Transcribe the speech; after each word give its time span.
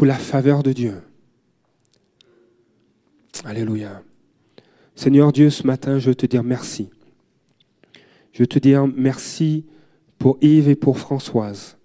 pour 0.00 0.06
la 0.06 0.14
faveur 0.14 0.62
de 0.62 0.72
Dieu. 0.72 0.94
Alléluia. 3.44 4.02
Seigneur 4.94 5.30
Dieu, 5.30 5.50
ce 5.50 5.66
matin, 5.66 5.98
je 5.98 6.08
veux 6.08 6.14
te 6.14 6.24
dire 6.24 6.42
merci. 6.42 6.88
Je 8.32 8.38
veux 8.38 8.46
te 8.46 8.58
dire 8.58 8.86
merci 8.86 9.66
pour 10.16 10.38
Yves 10.40 10.70
et 10.70 10.74
pour 10.74 10.98
Françoise. 10.98 11.76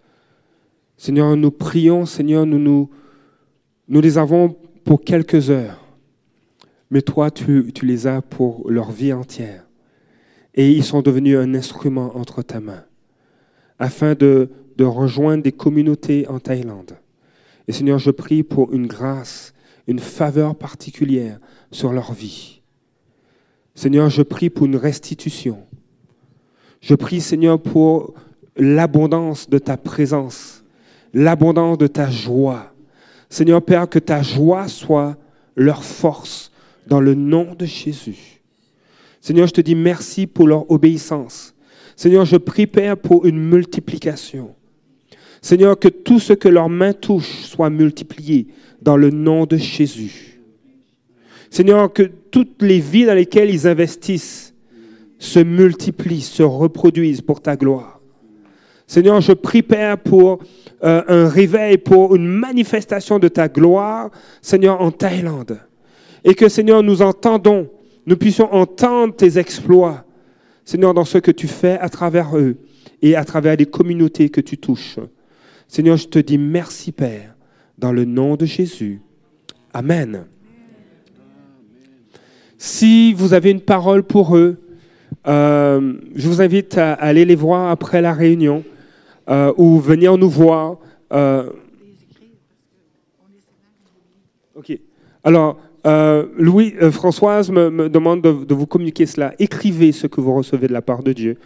Seigneur, 0.95 1.35
nous 1.35 1.51
prions, 1.51 2.05
Seigneur, 2.05 2.45
nous, 2.45 2.57
nous, 2.57 2.89
nous 3.89 3.99
les 3.99 4.17
avons 4.17 4.55
pour 4.85 5.03
quelques 5.03 5.49
heures, 5.49 5.85
mais 6.89 7.01
toi, 7.01 7.29
tu, 7.31 7.73
les 7.81 8.07
as 8.07 8.21
pour 8.21 8.71
leur 8.71 8.93
vie 8.93 9.11
entière. 9.11 9.67
Et 10.53 10.71
ils 10.71 10.85
sont 10.85 11.01
devenus 11.01 11.37
un 11.37 11.53
instrument 11.53 12.15
entre 12.15 12.43
ta 12.43 12.61
main, 12.61 12.85
afin 13.77 14.15
de 14.15 14.49
rejoindre 14.79 15.43
des 15.43 15.51
communautés 15.51 16.29
en 16.29 16.39
Thaïlande. 16.39 16.95
Et 17.67 17.71
Seigneur, 17.71 17.99
je 17.99 18.11
prie 18.11 18.43
pour 18.43 18.73
une 18.73 18.87
grâce, 18.87 19.53
une 19.87 19.99
faveur 19.99 20.55
particulière 20.55 21.39
sur 21.71 21.91
leur 21.91 22.13
vie. 22.13 22.61
Seigneur, 23.73 24.09
je 24.09 24.21
prie 24.21 24.49
pour 24.49 24.65
une 24.65 24.77
restitution. 24.77 25.57
Je 26.81 26.95
prie, 26.95 27.21
Seigneur, 27.21 27.61
pour 27.61 28.13
l'abondance 28.55 29.49
de 29.49 29.57
ta 29.57 29.77
présence, 29.77 30.63
l'abondance 31.13 31.77
de 31.77 31.87
ta 31.87 32.09
joie. 32.09 32.73
Seigneur 33.29 33.61
Père, 33.61 33.89
que 33.89 33.99
ta 33.99 34.21
joie 34.21 34.67
soit 34.67 35.17
leur 35.55 35.83
force 35.83 36.51
dans 36.87 37.01
le 37.01 37.15
nom 37.15 37.53
de 37.55 37.65
Jésus. 37.65 38.41
Seigneur, 39.19 39.47
je 39.47 39.53
te 39.53 39.61
dis 39.61 39.75
merci 39.75 40.27
pour 40.27 40.47
leur 40.47 40.69
obéissance. 40.69 41.55
Seigneur, 41.95 42.25
je 42.25 42.37
prie, 42.37 42.67
Père, 42.67 42.97
pour 42.97 43.25
une 43.25 43.39
multiplication. 43.39 44.54
Seigneur, 45.45 45.77
que 45.77 45.89
tout 45.89 46.19
ce 46.19 46.33
que 46.33 46.49
leurs 46.49 46.69
mains 46.69 46.93
touchent 46.93 47.43
soit 47.43 47.69
multiplié 47.69 48.47
dans 48.81 48.97
le 48.97 49.11
nom 49.11 49.45
de 49.45 49.57
Jésus. 49.57 50.41
Seigneur, 51.51 51.93
que 51.93 52.01
toutes 52.31 52.63
les 52.63 52.79
vies 52.79 53.05
dans 53.05 53.13
lesquelles 53.13 53.51
ils 53.51 53.67
investissent 53.67 54.55
se 55.19 55.37
multiplient, 55.37 56.21
se 56.21 56.41
reproduisent 56.41 57.21
pour 57.21 57.41
ta 57.41 57.55
gloire. 57.55 58.01
Seigneur, 58.87 59.21
je 59.21 59.33
prie, 59.33 59.61
Père, 59.61 59.99
pour 59.99 60.39
euh, 60.83 61.03
un 61.07 61.29
réveil, 61.29 61.77
pour 61.77 62.15
une 62.15 62.25
manifestation 62.25 63.19
de 63.19 63.27
ta 63.27 63.47
gloire, 63.47 64.09
Seigneur, 64.41 64.81
en 64.81 64.89
Thaïlande. 64.89 65.59
Et 66.23 66.33
que, 66.33 66.49
Seigneur, 66.49 66.81
nous 66.81 67.03
entendons, 67.03 67.69
nous 68.07 68.17
puissions 68.17 68.51
entendre 68.51 69.15
tes 69.15 69.37
exploits, 69.37 70.05
Seigneur, 70.63 70.95
dans 70.95 71.05
ce 71.05 71.19
que 71.19 71.29
tu 71.29 71.47
fais 71.47 71.77
à 71.77 71.89
travers 71.89 72.35
eux 72.35 72.55
et 73.03 73.15
à 73.15 73.23
travers 73.23 73.55
les 73.55 73.67
communautés 73.67 74.29
que 74.29 74.41
tu 74.41 74.57
touches. 74.57 74.97
Seigneur, 75.67 75.97
je 75.97 76.07
te 76.07 76.19
dis 76.19 76.37
merci, 76.37 76.91
Père, 76.91 77.35
dans 77.77 77.91
le 77.91 78.05
nom 78.05 78.35
de 78.35 78.45
Jésus. 78.45 79.01
Amen. 79.73 80.25
Si 82.57 83.13
vous 83.13 83.33
avez 83.33 83.51
une 83.51 83.61
parole 83.61 84.03
pour 84.03 84.37
eux, 84.37 84.57
euh, 85.27 85.93
je 86.15 86.27
vous 86.27 86.41
invite 86.41 86.77
à 86.77 86.93
aller 86.93 87.25
les 87.25 87.35
voir 87.35 87.69
après 87.69 88.01
la 88.01 88.13
réunion 88.13 88.63
euh, 89.29 89.53
ou 89.57 89.79
venir 89.79 90.17
nous 90.17 90.29
voir. 90.29 90.77
Euh, 91.11 91.49
ok. 94.55 94.79
Alors, 95.23 95.59
Louis, 96.37 96.73
Françoise 96.91 97.51
me, 97.51 97.89
demande 97.89 98.21
de, 98.21 98.53
vous 98.53 98.65
communiquer 98.65 99.05
cela. 99.05 99.33
Écrivez 99.37 99.91
ce 99.91 100.07
que 100.07 100.21
vous 100.21 100.33
recevez 100.33 100.67
de 100.67 100.73
la 100.73 100.81
part 100.81 101.03
de 101.03 101.13
Dieu 101.13 101.37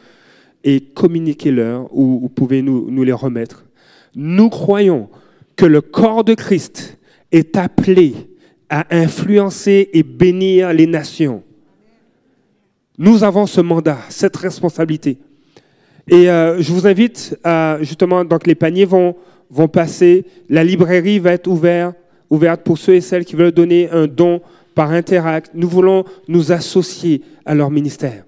et 0.64 0.80
communiquez-leur 0.82 1.88
ou 1.92 2.20
vous 2.20 2.30
pouvez 2.30 2.62
nous 2.62 3.04
les 3.04 3.12
remettre. 3.12 3.66
Nous 4.16 4.50
croyons 4.50 5.10
que 5.56 5.66
le 5.66 5.82
corps 5.82 6.24
de 6.24 6.34
Christ 6.34 6.98
est 7.32 7.58
appelé 7.58 8.14
à 8.70 8.86
influencer 8.96 9.90
et 9.94 10.04
bénir 10.04 10.74
les 10.74 10.88
nations. 10.88 11.44
Nous 12.98 13.24
avons 13.24 13.46
ce 13.46 13.62
mandat, 13.62 14.00
cette 14.10 14.38
responsabilité. 14.38 15.18
Et 16.08 16.30
euh, 16.30 16.62
je 16.62 16.72
vous 16.72 16.88
invite 16.88 17.38
à, 17.44 17.78
justement, 17.82 18.26
donc 18.26 18.48
les 18.48 18.56
paniers 18.56 18.86
vont, 18.86 19.16
passer, 19.72 20.26
la 20.50 20.64
librairie 20.64 21.20
va 21.20 21.32
être 21.34 21.48
ouverte, 21.48 21.96
ouverte 22.30 22.62
pour 22.62 22.78
ceux 22.78 22.96
et 22.96 23.02
celles 23.02 23.26
qui 23.26 23.36
veulent 23.36 23.52
donner 23.52 23.90
un 23.90 24.08
don 24.08 24.42
par 24.76 24.92
Interact. 24.92 25.52
Nous 25.54 25.68
voulons 25.68 26.04
nous 26.28 26.52
associer 26.52 27.22
à 27.46 27.56
leur 27.56 27.72
ministère. 27.72 28.26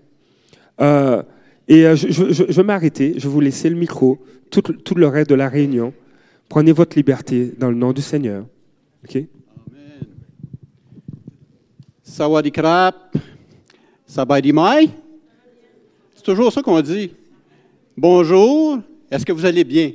Euh, 0.79 1.21
et 1.71 1.85
euh, 1.85 1.95
je, 1.95 2.11
je, 2.11 2.33
je, 2.33 2.43
vais 2.43 2.63
m'arrêter, 2.63 3.13
je 3.15 3.21
vais 3.21 3.33
vous 3.33 3.39
laisser 3.39 3.69
le 3.69 3.77
micro, 3.77 4.19
tout, 4.49 4.61
tout, 4.61 4.95
le 4.95 5.07
reste 5.07 5.29
de 5.29 5.35
la 5.35 5.47
réunion. 5.47 5.93
Prenez 6.49 6.73
votre 6.73 6.97
liberté 6.97 7.53
dans 7.57 7.69
le 7.69 7.77
nom 7.77 7.93
du 7.93 8.01
Seigneur. 8.01 8.45
OK? 9.05 9.15
Amen. 9.15 9.29
Sabadimai. 14.05 14.89
C'est 16.13 16.23
toujours 16.23 16.51
ça 16.51 16.61
qu'on 16.61 16.81
dit. 16.81 17.13
Bonjour, 17.95 18.79
est-ce 19.09 19.25
que 19.25 19.31
vous 19.31 19.45
allez 19.45 19.63
bien? 19.63 19.93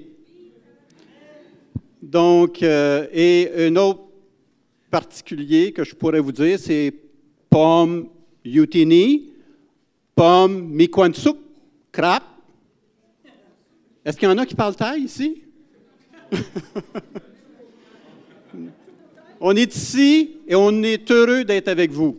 Donc, 2.00 2.62
euh, 2.62 3.06
et 3.12 3.50
un 3.54 3.76
autre 3.76 4.00
particulier 4.91 5.72
que 5.72 5.84
je 5.84 5.94
pourrais 5.94 6.20
vous 6.20 6.32
dire, 6.32 6.59
c'est 6.59 6.94
Pom 7.50 8.09
Yutini, 8.47 9.31
Pom 10.15 10.69
Mikwansuk, 10.70 11.36
Est-ce 14.04 14.16
qu'il 14.16 14.28
y 14.28 14.30
en 14.30 14.38
a 14.38 14.46
qui 14.46 14.54
parlent 14.54 14.76
taille 14.76 15.02
ici? 15.02 15.42
on 19.40 19.56
est 19.56 19.74
ici 19.74 20.36
et 20.46 20.54
on 20.54 20.82
est 20.82 21.10
heureux 21.10 21.44
d'être 21.44 21.68
avec 21.68 21.90
vous. 21.90 22.18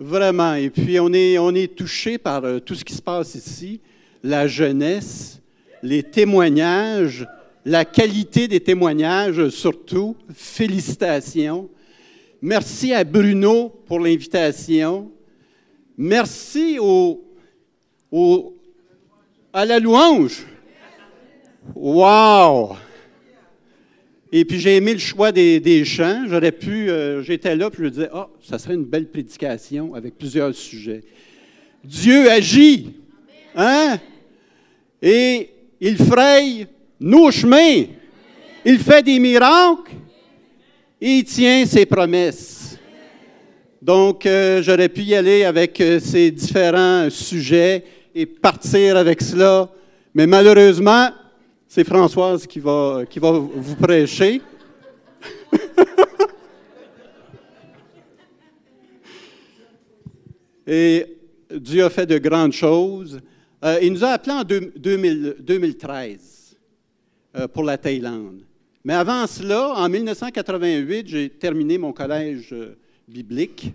Vraiment. 0.00 0.54
Et 0.54 0.70
puis, 0.70 0.98
on 0.98 1.12
est, 1.12 1.38
on 1.38 1.54
est 1.54 1.76
touché 1.76 2.18
par 2.18 2.44
euh, 2.44 2.58
tout 2.58 2.74
ce 2.74 2.84
qui 2.84 2.94
se 2.94 3.02
passe 3.02 3.34
ici, 3.34 3.80
la 4.22 4.48
jeunesse, 4.48 5.40
les 5.82 6.02
témoignages, 6.02 7.26
la 7.64 7.84
qualité 7.84 8.48
des 8.48 8.60
témoignages 8.60 9.50
surtout. 9.50 10.16
Félicitations. 10.34 11.68
Merci 12.40 12.92
à 12.92 13.04
Bruno 13.04 13.68
pour 13.86 14.00
l'invitation. 14.00 15.12
Merci 15.96 16.78
à 19.52 19.64
la 19.64 19.78
louange. 19.78 20.44
Wow! 21.74 22.76
Et 24.34 24.44
puis 24.44 24.58
j'ai 24.58 24.76
aimé 24.76 24.94
le 24.94 24.98
choix 24.98 25.30
des, 25.30 25.84
chants. 25.84 26.24
J'aurais 26.26 26.52
pu, 26.52 26.88
euh, 26.88 27.22
j'étais 27.22 27.54
là, 27.54 27.70
puis 27.70 27.84
je 27.84 27.88
disais, 27.88 28.08
ah, 28.12 28.28
oh, 28.30 28.36
ça 28.42 28.58
serait 28.58 28.74
une 28.74 28.84
belle 28.84 29.06
prédication 29.06 29.94
avec 29.94 30.16
plusieurs 30.16 30.54
sujets. 30.54 31.02
Dieu 31.84 32.30
agit, 32.30 32.94
hein? 33.54 33.98
Et 35.02 35.50
il 35.80 35.96
fraye 35.96 36.66
nos 36.98 37.30
chemins. 37.30 37.84
Il 38.64 38.78
fait 38.78 39.02
des 39.02 39.18
miracles 39.18 39.92
et 41.00 41.18
il 41.18 41.24
tient 41.24 41.66
ses 41.66 41.84
promesses. 41.84 42.78
Donc, 43.82 44.24
euh, 44.24 44.62
j'aurais 44.62 44.88
pu 44.88 45.02
y 45.02 45.14
aller 45.14 45.42
avec 45.42 45.80
euh, 45.80 45.98
ces 45.98 46.30
différents 46.30 47.10
sujets 47.10 47.84
et 48.14 48.26
partir 48.26 48.96
avec 48.96 49.22
cela. 49.22 49.68
Mais 50.14 50.26
malheureusement, 50.26 51.08
c'est 51.66 51.84
Françoise 51.84 52.46
qui 52.46 52.60
va, 52.60 53.04
qui 53.08 53.18
va 53.18 53.32
vous 53.32 53.76
prêcher. 53.76 54.42
et 60.66 61.06
Dieu 61.50 61.84
a 61.84 61.90
fait 61.90 62.06
de 62.06 62.18
grandes 62.18 62.52
choses. 62.52 63.18
Euh, 63.64 63.78
il 63.80 63.92
nous 63.92 64.02
a 64.04 64.10
appelés 64.10 64.34
en 64.34 64.44
2013 64.44 66.56
pour 67.52 67.64
la 67.64 67.78
Thaïlande. 67.78 68.42
Mais 68.84 68.94
avant 68.94 69.26
cela, 69.26 69.72
en 69.74 69.88
1988, 69.88 71.06
j'ai 71.06 71.30
terminé 71.30 71.78
mon 71.78 71.92
collège 71.92 72.54
biblique. 73.08 73.72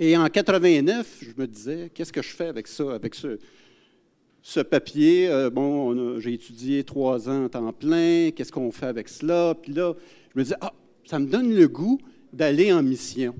Et 0.00 0.16
en 0.16 0.26
89, 0.26 1.22
je 1.22 1.40
me 1.40 1.46
disais, 1.46 1.90
qu'est-ce 1.94 2.12
que 2.12 2.22
je 2.22 2.34
fais 2.34 2.46
avec 2.46 2.66
ça, 2.66 2.94
avec 2.94 3.14
ce, 3.14 4.60
papier? 4.60 5.28
Euh, 5.28 5.50
bon, 5.50 6.18
j'ai 6.18 6.32
étudié 6.32 6.82
trois 6.82 7.28
ans 7.28 7.44
en 7.44 7.48
temps 7.48 7.72
plein, 7.72 8.30
qu'est-ce 8.34 8.50
qu'on 8.50 8.72
fait 8.72 8.86
avec 8.86 9.08
cela? 9.08 9.54
Puis 9.54 9.72
là, 9.72 9.94
je 10.34 10.38
me 10.38 10.42
disais, 10.42 10.56
ah, 10.60 10.72
ça 11.04 11.20
me 11.20 11.26
donne 11.26 11.54
le 11.54 11.68
goût 11.68 12.00
d'aller 12.32 12.72
en 12.72 12.82
mission. 12.82 13.36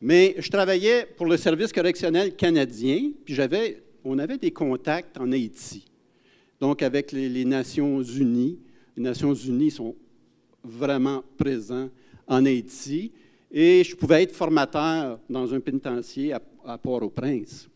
Mais 0.00 0.34
je 0.38 0.50
travaillais 0.50 1.06
pour 1.16 1.26
le 1.26 1.36
service 1.36 1.70
correctionnel 1.70 2.34
canadien, 2.34 3.12
puis 3.22 3.34
j'avais, 3.34 3.82
on 4.04 4.18
avait 4.18 4.38
des 4.38 4.52
contacts 4.52 5.18
en 5.18 5.32
Haïti, 5.32 5.84
donc 6.60 6.82
avec 6.82 7.12
les, 7.12 7.28
les 7.28 7.44
Nations 7.44 8.02
Unies. 8.02 8.58
Les 8.96 9.02
Nations 9.02 9.34
Unies 9.34 9.70
sont 9.70 9.94
vraiment 10.64 11.22
présents 11.36 11.90
en 12.26 12.46
Haïti 12.46 13.12
et 13.52 13.84
je 13.84 13.94
pouvais 13.94 14.22
être 14.22 14.34
formateur 14.34 15.20
dans 15.28 15.52
un 15.52 15.60
pénitencier 15.60 16.32
à, 16.64 16.78
Port-au-Prince. 16.78 17.68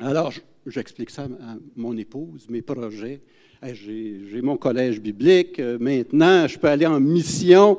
Alors, 0.00 0.32
j'explique 0.66 1.08
ça 1.08 1.22
à 1.24 1.56
mon 1.74 1.96
épouse, 1.96 2.46
mes 2.50 2.60
projets. 2.60 3.22
J'ai 3.62 4.42
mon 4.42 4.58
collège 4.58 5.00
biblique. 5.00 5.58
Euh, 5.58 5.78
maintenant, 5.80 6.46
je 6.46 6.58
peux 6.58 6.68
aller 6.68 6.84
en 6.84 7.00
mission 7.00 7.78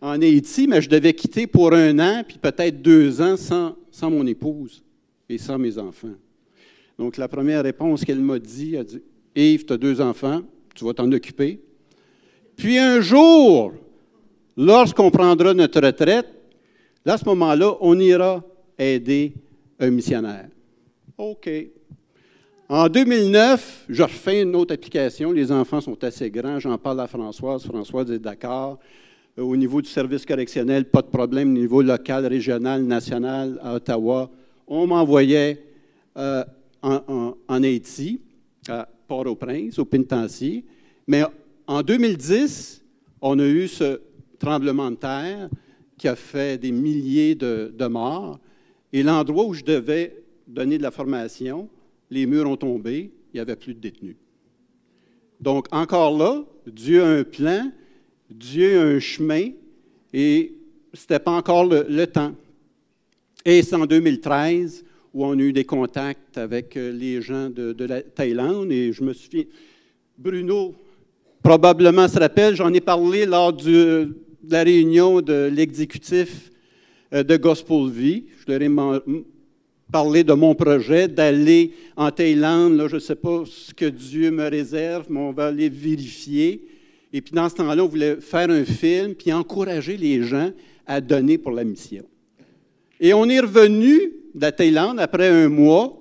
en 0.00 0.20
Haïti, 0.22 0.66
mais 0.66 0.80
je 0.80 0.88
devais 0.88 1.12
quitter 1.12 1.46
pour 1.46 1.74
un 1.74 1.98
an, 1.98 2.22
puis 2.26 2.38
peut-être 2.38 2.80
deux 2.80 3.20
ans 3.20 3.36
sans, 3.36 3.76
sans 3.90 4.10
mon 4.10 4.26
épouse 4.26 4.82
et 5.28 5.36
sans 5.36 5.58
mes 5.58 5.76
enfants. 5.76 6.14
Donc, 6.98 7.18
la 7.18 7.28
première 7.28 7.62
réponse 7.62 8.04
qu'elle 8.04 8.20
m'a 8.20 8.38
dit, 8.38 8.74
elle 8.74 8.80
a 8.80 8.84
dit 8.84 9.02
Yves, 9.36 9.66
tu 9.66 9.72
as 9.74 9.76
deux 9.76 10.00
enfants, 10.00 10.42
tu 10.74 10.84
vas 10.84 10.94
t'en 10.94 11.10
occuper. 11.12 11.60
Puis 12.56 12.78
un 12.78 13.00
jour, 13.00 13.74
lorsqu'on 14.56 15.10
prendra 15.10 15.52
notre 15.52 15.80
retraite, 15.80 16.37
à 17.08 17.18
ce 17.18 17.24
moment-là, 17.26 17.76
on 17.80 17.98
ira 17.98 18.42
aider 18.78 19.32
un 19.78 19.90
missionnaire. 19.90 20.48
OK. 21.16 21.50
En 22.68 22.88
2009, 22.88 23.86
je 23.88 24.02
refais 24.02 24.42
une 24.42 24.54
autre 24.54 24.74
application. 24.74 25.32
Les 25.32 25.50
enfants 25.50 25.80
sont 25.80 26.02
assez 26.04 26.30
grands. 26.30 26.58
J'en 26.60 26.76
parle 26.76 27.00
à 27.00 27.06
Françoise. 27.06 27.64
Françoise 27.64 28.10
est 28.10 28.18
d'accord. 28.18 28.78
Euh, 29.38 29.42
au 29.42 29.56
niveau 29.56 29.80
du 29.80 29.88
service 29.88 30.26
correctionnel, 30.26 30.84
pas 30.84 31.00
de 31.00 31.06
problème. 31.06 31.50
Au 31.50 31.58
niveau 31.58 31.80
local, 31.80 32.26
régional, 32.26 32.82
national, 32.82 33.58
à 33.62 33.74
Ottawa, 33.74 34.30
on 34.66 34.86
m'envoyait 34.86 35.62
euh, 36.18 36.44
en, 36.82 37.34
Haïti, 37.48 38.20
à 38.68 38.86
Port-au-Prince, 39.06 39.78
au 39.78 39.84
pénitencier. 39.84 40.64
Mais 41.06 41.22
en 41.66 41.82
2010, 41.82 42.82
on 43.22 43.38
a 43.38 43.46
eu 43.46 43.66
ce 43.66 44.00
tremblement 44.38 44.90
de 44.90 44.96
terre 44.96 45.48
qui 45.98 46.08
a 46.08 46.16
fait 46.16 46.58
des 46.58 46.72
milliers 46.72 47.34
de, 47.34 47.72
de 47.76 47.86
morts. 47.86 48.38
Et 48.92 49.02
l'endroit 49.02 49.44
où 49.44 49.54
je 49.54 49.64
devais 49.64 50.16
donner 50.46 50.78
de 50.78 50.82
la 50.82 50.90
formation, 50.90 51.68
les 52.10 52.26
murs 52.26 52.48
ont 52.48 52.56
tombé, 52.56 53.10
il 53.32 53.36
n'y 53.36 53.40
avait 53.40 53.56
plus 53.56 53.74
de 53.74 53.80
détenus. 53.80 54.16
Donc, 55.40 55.66
encore 55.70 56.16
là, 56.16 56.44
Dieu 56.66 57.02
a 57.02 57.08
un 57.08 57.24
plan, 57.24 57.70
Dieu 58.30 58.78
a 58.78 58.82
un 58.82 58.98
chemin, 58.98 59.50
et 60.12 60.54
ce 60.92 61.02
n'était 61.02 61.18
pas 61.18 61.32
encore 61.32 61.64
le, 61.66 62.06
temps. 62.06 62.34
Et 63.44 63.62
c'est 63.62 63.76
en 63.76 63.86
2013 63.86 64.84
où 65.14 65.24
on 65.24 65.38
a 65.38 65.42
eu 65.42 65.52
des 65.52 65.64
contacts 65.64 66.36
avec 66.36 66.76
euh, 66.76 66.92
les 66.92 67.22
gens 67.22 67.48
de, 67.50 67.84
la 67.84 68.02
Thaïlande, 68.02 68.72
et 68.72 68.92
je 68.92 69.02
me 69.02 69.12
souviens, 69.12 69.44
Bruno 70.16 70.74
probablement 71.42 72.08
se 72.08 72.18
rappelle, 72.18 72.56
j'en 72.56 72.72
ai 72.72 72.80
parlé 72.80 73.24
lors 73.24 73.52
de 74.42 74.52
la 74.52 74.62
réunion 74.62 75.20
de 75.20 75.50
l'exécutif 75.52 76.50
euh, 77.12 77.22
de 77.22 77.36
Gospel 77.36 77.90
Vie. 77.90 78.24
Je 78.38 78.52
leur 78.52 78.62
ai 78.62 78.68
parler 79.90 80.22
de 80.22 80.32
mon 80.34 80.54
projet 80.54 81.08
d'aller 81.08 81.72
en 81.96 82.10
Thaïlande. 82.10 82.76
Là, 82.76 82.88
je 82.88 82.96
ne 82.96 83.00
sais 83.00 83.16
pas 83.16 83.44
ce 83.46 83.72
que 83.72 83.86
Dieu 83.86 84.30
me 84.30 84.48
réserve, 84.48 85.06
mais 85.08 85.20
on 85.20 85.32
va 85.32 85.46
aller 85.46 85.68
vérifier. 85.68 86.66
Et 87.12 87.20
puis 87.22 87.32
dans 87.32 87.48
ce 87.48 87.54
temps-là, 87.56 87.84
on 87.84 87.88
voulait 87.88 88.20
faire 88.20 88.50
un 88.50 88.64
film 88.64 89.14
puis 89.14 89.32
encourager 89.32 89.96
les 89.96 90.22
gens 90.22 90.50
à 90.86 91.00
donner 91.00 91.38
pour 91.38 91.52
la 91.52 91.64
mission. 91.64 92.04
Et 93.00 93.14
on 93.14 93.26
est 93.26 93.40
revenu 93.40 94.12
de 94.34 94.40
la 94.40 94.52
Thaïlande 94.52 95.00
après 95.00 95.28
un 95.28 95.48
mois. 95.48 95.94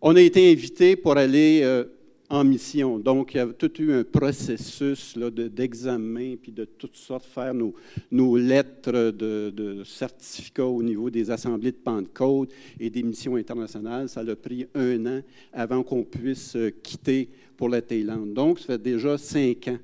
On 0.00 0.16
a 0.16 0.20
été 0.20 0.50
invité 0.50 0.96
pour 0.96 1.16
aller 1.16 1.60
euh, 1.62 1.84
en 2.30 2.44
mission. 2.44 2.98
Donc, 2.98 3.34
il 3.34 3.38
y 3.38 3.40
a 3.40 3.46
tout 3.46 3.70
eu 3.80 3.92
un 3.92 4.04
processus 4.04 5.16
d'examen, 5.16 6.36
puis 6.36 6.52
de 6.52 6.64
toutes 6.64 6.96
sortes, 6.96 7.24
faire 7.24 7.54
nos, 7.54 7.74
nos 8.10 8.36
lettres 8.36 9.10
de, 9.10 9.50
de, 9.50 9.84
certificats 9.84 10.66
au 10.66 10.82
niveau 10.82 11.08
des 11.08 11.30
assemblées 11.30 11.72
de 11.72 11.76
Pentecôte 11.76 12.50
et 12.78 12.90
des 12.90 13.02
missions 13.02 13.36
internationales. 13.36 14.08
Ça 14.08 14.20
a 14.20 14.36
pris 14.36 14.66
un 14.74 15.06
an 15.06 15.20
avant 15.52 15.82
qu'on 15.82 16.04
puisse 16.04 16.54
euh, 16.56 16.70
quitter 16.82 17.28
pour 17.56 17.68
la 17.68 17.80
Thaïlande. 17.80 18.34
Donc, 18.34 18.58
ça 18.58 18.66
fait 18.66 18.82
déjà 18.82 19.16
cinq 19.16 19.68
ans 19.68 19.78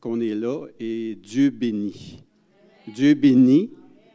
qu'on 0.00 0.20
est 0.20 0.34
là 0.34 0.66
et 0.80 1.16
Dieu 1.22 1.50
bénit. 1.50 2.22
Dieu 2.88 3.14
bénit. 3.14 3.70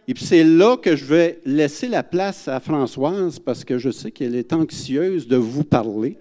Et 0.09 0.13
puis 0.13 0.23
c'est 0.23 0.43
là 0.43 0.77
que 0.77 0.95
je 0.95 1.05
vais 1.05 1.41
laisser 1.45 1.87
la 1.87 2.03
place 2.03 2.47
à 2.47 2.59
Françoise 2.59 3.39
parce 3.39 3.65
que 3.65 3.77
je 3.77 3.89
sais 3.89 4.11
qu'elle 4.11 4.35
est 4.35 4.53
anxieuse 4.53 5.27
de 5.27 5.35
vous 5.35 5.65
parler. 5.65 6.17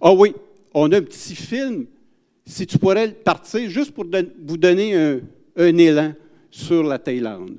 Ah 0.00 0.12
oui, 0.12 0.34
on 0.74 0.90
a 0.92 0.98
un 0.98 1.02
petit 1.02 1.34
film. 1.34 1.86
Si 2.44 2.66
tu 2.66 2.78
pourrais 2.78 3.08
partir 3.08 3.68
juste 3.68 3.92
pour 3.92 4.04
vous 4.04 4.56
donner 4.56 4.94
un, 4.94 5.20
un 5.56 5.78
élan 5.78 6.12
sur 6.50 6.84
la 6.84 6.98
Thaïlande. 6.98 7.56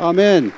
Amen. 0.00 0.52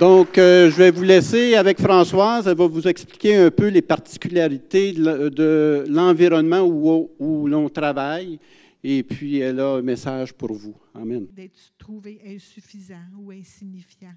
Donc, 0.00 0.38
euh, 0.38 0.70
je 0.70 0.76
vais 0.76 0.90
vous 0.90 1.02
laisser 1.02 1.56
avec 1.56 1.78
Françoise. 1.78 2.48
Elle 2.48 2.56
va 2.56 2.66
vous 2.66 2.88
expliquer 2.88 3.36
un 3.36 3.50
peu 3.50 3.68
les 3.68 3.82
particularités 3.82 4.94
de 4.94 5.84
l'environnement 5.86 6.62
où, 6.62 7.10
où 7.18 7.46
l'on 7.46 7.68
travaille. 7.68 8.40
Et 8.82 9.02
puis, 9.02 9.40
elle 9.40 9.60
a 9.60 9.74
un 9.74 9.82
message 9.82 10.32
pour 10.32 10.54
vous. 10.54 10.74
Amen. 10.94 11.26
D'être 11.32 11.58
trouvé 11.76 12.18
insuffisant 12.24 13.04
ou 13.18 13.30
insignifiant, 13.30 14.14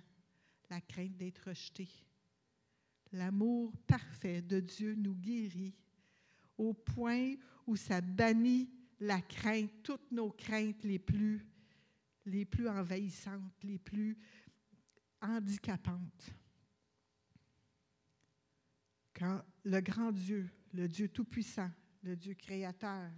la 0.69 0.79
crainte 0.79 1.17
d'être 1.17 1.41
rejeté. 1.45 1.89
L'amour 3.11 3.73
parfait 3.85 4.41
de 4.41 4.61
Dieu 4.61 4.95
nous 4.97 5.15
guérit 5.15 5.73
au 6.57 6.73
point 6.73 7.33
où 7.67 7.75
ça 7.75 7.99
bannit 7.99 8.69
la 9.01 9.19
crainte, 9.19 9.71
toutes 9.83 10.11
nos 10.13 10.29
craintes 10.29 10.83
les 10.85 10.99
plus, 10.99 11.45
les 12.25 12.45
plus 12.45 12.67
envahissantes, 12.67 13.63
les 13.63 13.79
plus 13.79 14.17
handicapante. 15.21 16.33
Quand 19.13 19.43
le 19.63 19.81
grand 19.81 20.11
Dieu, 20.11 20.49
le 20.73 20.87
Dieu 20.87 21.09
Tout-Puissant, 21.09 21.71
le 22.03 22.15
Dieu 22.15 22.35
Créateur, 22.35 23.11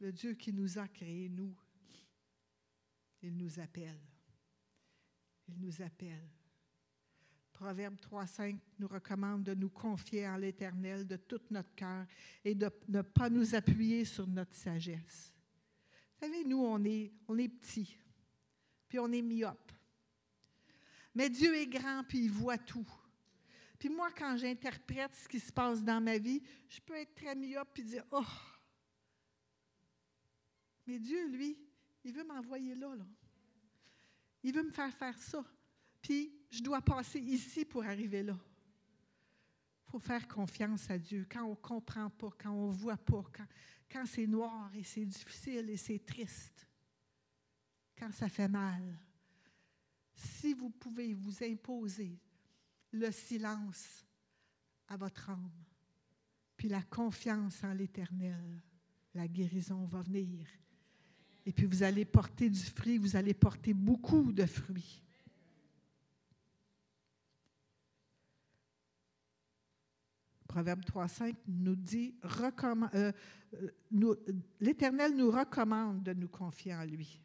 le 0.00 0.12
Dieu 0.12 0.34
qui 0.34 0.52
nous 0.52 0.78
a 0.78 0.88
créés, 0.88 1.28
nous, 1.28 1.54
il 3.22 3.36
nous 3.36 3.60
appelle. 3.60 4.00
Il 5.48 5.60
nous 5.60 5.82
appelle. 5.82 6.28
Proverbe 7.52 7.96
3.5 7.96 8.58
nous 8.78 8.88
recommande 8.88 9.42
de 9.42 9.52
nous 9.52 9.68
confier 9.68 10.26
en 10.26 10.38
l'Éternel 10.38 11.06
de 11.06 11.16
tout 11.16 11.42
notre 11.50 11.74
cœur 11.74 12.06
et 12.42 12.54
de 12.54 12.70
ne 12.88 13.02
pas 13.02 13.28
nous 13.28 13.54
appuyer 13.54 14.06
sur 14.06 14.26
notre 14.26 14.54
sagesse. 14.54 15.34
Vous 16.20 16.26
savez, 16.26 16.44
nous, 16.44 16.62
on 16.62 16.84
est, 16.84 17.12
on 17.28 17.36
petits 17.36 17.96
puis 18.90 18.98
on 18.98 19.10
est 19.12 19.22
myope. 19.22 19.72
Mais 21.14 21.30
Dieu 21.30 21.54
est 21.56 21.66
grand, 21.66 22.02
puis 22.06 22.24
il 22.24 22.30
voit 22.30 22.58
tout. 22.58 22.86
Puis 23.78 23.88
moi, 23.88 24.10
quand 24.10 24.36
j'interprète 24.36 25.14
ce 25.14 25.28
qui 25.28 25.40
se 25.40 25.50
passe 25.50 25.82
dans 25.82 26.00
ma 26.00 26.18
vie, 26.18 26.42
je 26.68 26.80
peux 26.80 26.94
être 26.94 27.14
très 27.14 27.34
myope 27.34 27.68
puis 27.72 27.84
dire 27.84 28.04
Oh! 28.10 28.24
Mais 30.86 30.98
Dieu, 30.98 31.28
lui, 31.28 31.56
il 32.04 32.12
veut 32.12 32.24
m'envoyer 32.24 32.74
là, 32.74 32.94
là. 32.96 33.06
Il 34.42 34.52
veut 34.52 34.64
me 34.64 34.72
faire 34.72 34.92
faire 34.92 35.16
ça. 35.18 35.44
Puis 36.02 36.34
je 36.50 36.62
dois 36.62 36.82
passer 36.82 37.20
ici 37.20 37.64
pour 37.64 37.84
arriver 37.84 38.24
là. 38.24 38.36
Il 39.86 39.90
faut 39.92 39.98
faire 40.00 40.26
confiance 40.26 40.90
à 40.90 40.98
Dieu 40.98 41.26
quand 41.30 41.44
on 41.44 41.50
ne 41.50 41.54
comprend 41.54 42.10
pas, 42.10 42.30
quand 42.38 42.50
on 42.50 42.68
ne 42.68 42.76
voit 42.76 42.96
pas, 42.96 43.24
quand, 43.32 43.46
quand 43.90 44.06
c'est 44.06 44.26
noir 44.26 44.70
et 44.74 44.84
c'est 44.84 45.04
difficile 45.04 45.70
et 45.70 45.76
c'est 45.76 46.04
triste 46.04 46.66
quand 47.98 48.12
ça 48.12 48.28
fait 48.28 48.48
mal. 48.48 48.98
Si 50.14 50.54
vous 50.54 50.70
pouvez 50.70 51.14
vous 51.14 51.42
imposer 51.42 52.18
le 52.92 53.10
silence 53.10 54.04
à 54.88 54.96
votre 54.96 55.30
âme, 55.30 55.50
puis 56.56 56.68
la 56.68 56.82
confiance 56.82 57.64
en 57.64 57.72
l'Éternel, 57.72 58.62
la 59.14 59.26
guérison 59.26 59.84
va 59.84 60.02
venir. 60.02 60.46
Et 61.46 61.52
puis 61.52 61.66
vous 61.66 61.82
allez 61.82 62.04
porter 62.04 62.50
du 62.50 62.58
fruit, 62.58 62.98
vous 62.98 63.16
allez 63.16 63.34
porter 63.34 63.72
beaucoup 63.72 64.32
de 64.32 64.44
fruits. 64.44 65.02
Proverbe 70.50 70.80
3.5 70.80 71.36
nous 71.46 71.76
dit, 71.76 72.12
euh, 72.24 73.12
euh, 73.92 74.14
l'Éternel 74.58 75.14
nous 75.14 75.30
recommande 75.30 76.02
de 76.02 76.12
nous 76.12 76.26
confier 76.26 76.74
en 76.74 76.82
lui. 76.82 77.22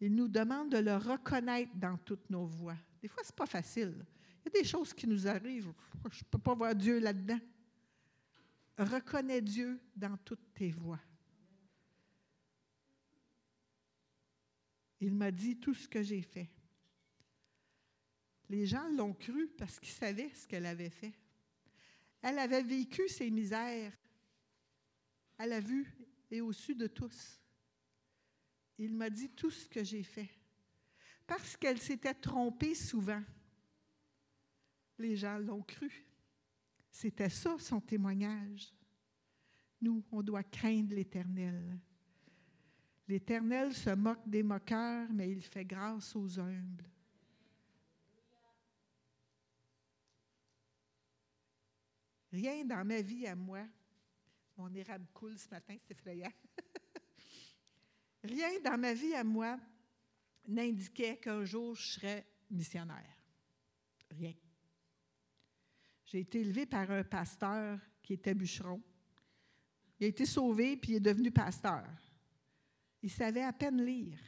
Il 0.00 0.14
nous 0.14 0.26
demande 0.28 0.70
de 0.70 0.78
le 0.78 0.96
reconnaître 0.96 1.76
dans 1.76 1.98
toutes 1.98 2.30
nos 2.30 2.46
voies. 2.46 2.78
Des 3.02 3.08
fois, 3.08 3.22
ce 3.22 3.28
n'est 3.28 3.36
pas 3.36 3.44
facile. 3.44 3.94
Il 4.40 4.46
y 4.46 4.56
a 4.56 4.62
des 4.62 4.66
choses 4.66 4.94
qui 4.94 5.06
nous 5.06 5.28
arrivent. 5.28 5.74
Je 6.10 6.20
ne 6.20 6.28
peux 6.30 6.38
pas 6.38 6.54
voir 6.54 6.74
Dieu 6.74 7.00
là-dedans. 7.00 7.40
Reconnais 8.78 9.42
Dieu 9.42 9.78
dans 9.94 10.16
toutes 10.24 10.54
tes 10.54 10.70
voies. 10.70 11.00
Il 15.00 15.12
m'a 15.12 15.30
dit 15.30 15.60
tout 15.60 15.74
ce 15.74 15.86
que 15.86 16.02
j'ai 16.02 16.22
fait. 16.22 16.48
Les 18.48 18.64
gens 18.64 18.88
l'ont 18.88 19.12
cru 19.12 19.48
parce 19.48 19.78
qu'ils 19.78 19.92
savaient 19.92 20.30
ce 20.34 20.46
qu'elle 20.46 20.64
avait 20.64 20.88
fait. 20.88 21.12
Elle 22.24 22.38
avait 22.38 22.62
vécu 22.62 23.06
ses 23.08 23.30
misères. 23.30 23.92
Elle 25.38 25.52
a 25.52 25.60
vu 25.60 25.94
et 26.30 26.40
au-dessus 26.40 26.74
de 26.74 26.86
tous 26.86 27.38
il 28.78 28.92
m'a 28.92 29.10
dit 29.10 29.30
tout 29.30 29.50
ce 29.50 29.68
que 29.68 29.84
j'ai 29.84 30.02
fait. 30.02 30.30
Parce 31.26 31.56
qu'elle 31.56 31.80
s'était 31.80 32.14
trompée 32.14 32.74
souvent. 32.74 33.22
Les 34.98 35.16
gens 35.16 35.38
l'ont 35.38 35.62
cru. 35.62 36.04
C'était 36.90 37.30
ça 37.30 37.56
son 37.58 37.80
témoignage. 37.80 38.72
Nous, 39.80 40.04
on 40.10 40.22
doit 40.22 40.42
craindre 40.42 40.94
l'Éternel. 40.94 41.78
L'Éternel 43.06 43.74
se 43.74 43.90
moque 43.90 44.26
des 44.28 44.42
moqueurs, 44.42 45.08
mais 45.12 45.30
il 45.30 45.42
fait 45.42 45.64
grâce 45.64 46.14
aux 46.16 46.38
humbles. 46.38 46.90
Rien 52.34 52.64
dans 52.64 52.84
ma 52.84 53.00
vie 53.00 53.28
à 53.28 53.36
moi. 53.36 53.64
Mon 54.56 54.74
érable 54.74 55.06
coule 55.14 55.38
ce 55.38 55.48
matin, 55.48 55.76
c'est 55.78 55.92
effrayant. 55.92 56.32
Rien 58.24 58.58
dans 58.60 58.76
ma 58.76 58.92
vie 58.92 59.14
à 59.14 59.22
moi 59.22 59.56
n'indiquait 60.48 61.16
qu'un 61.18 61.44
jour 61.44 61.76
je 61.76 61.92
serais 61.92 62.26
missionnaire. 62.50 63.22
Rien. 64.10 64.34
J'ai 66.06 66.20
été 66.20 66.40
élevé 66.40 66.66
par 66.66 66.90
un 66.90 67.04
pasteur 67.04 67.78
qui 68.02 68.14
était 68.14 68.34
bûcheron. 68.34 68.82
Il 70.00 70.06
a 70.06 70.08
été 70.08 70.26
sauvé 70.26 70.76
puis 70.76 70.92
il 70.92 70.96
est 70.96 71.00
devenu 71.00 71.30
pasteur. 71.30 71.86
Il 73.00 73.10
savait 73.10 73.42
à 73.42 73.52
peine 73.52 73.80
lire. 73.80 74.18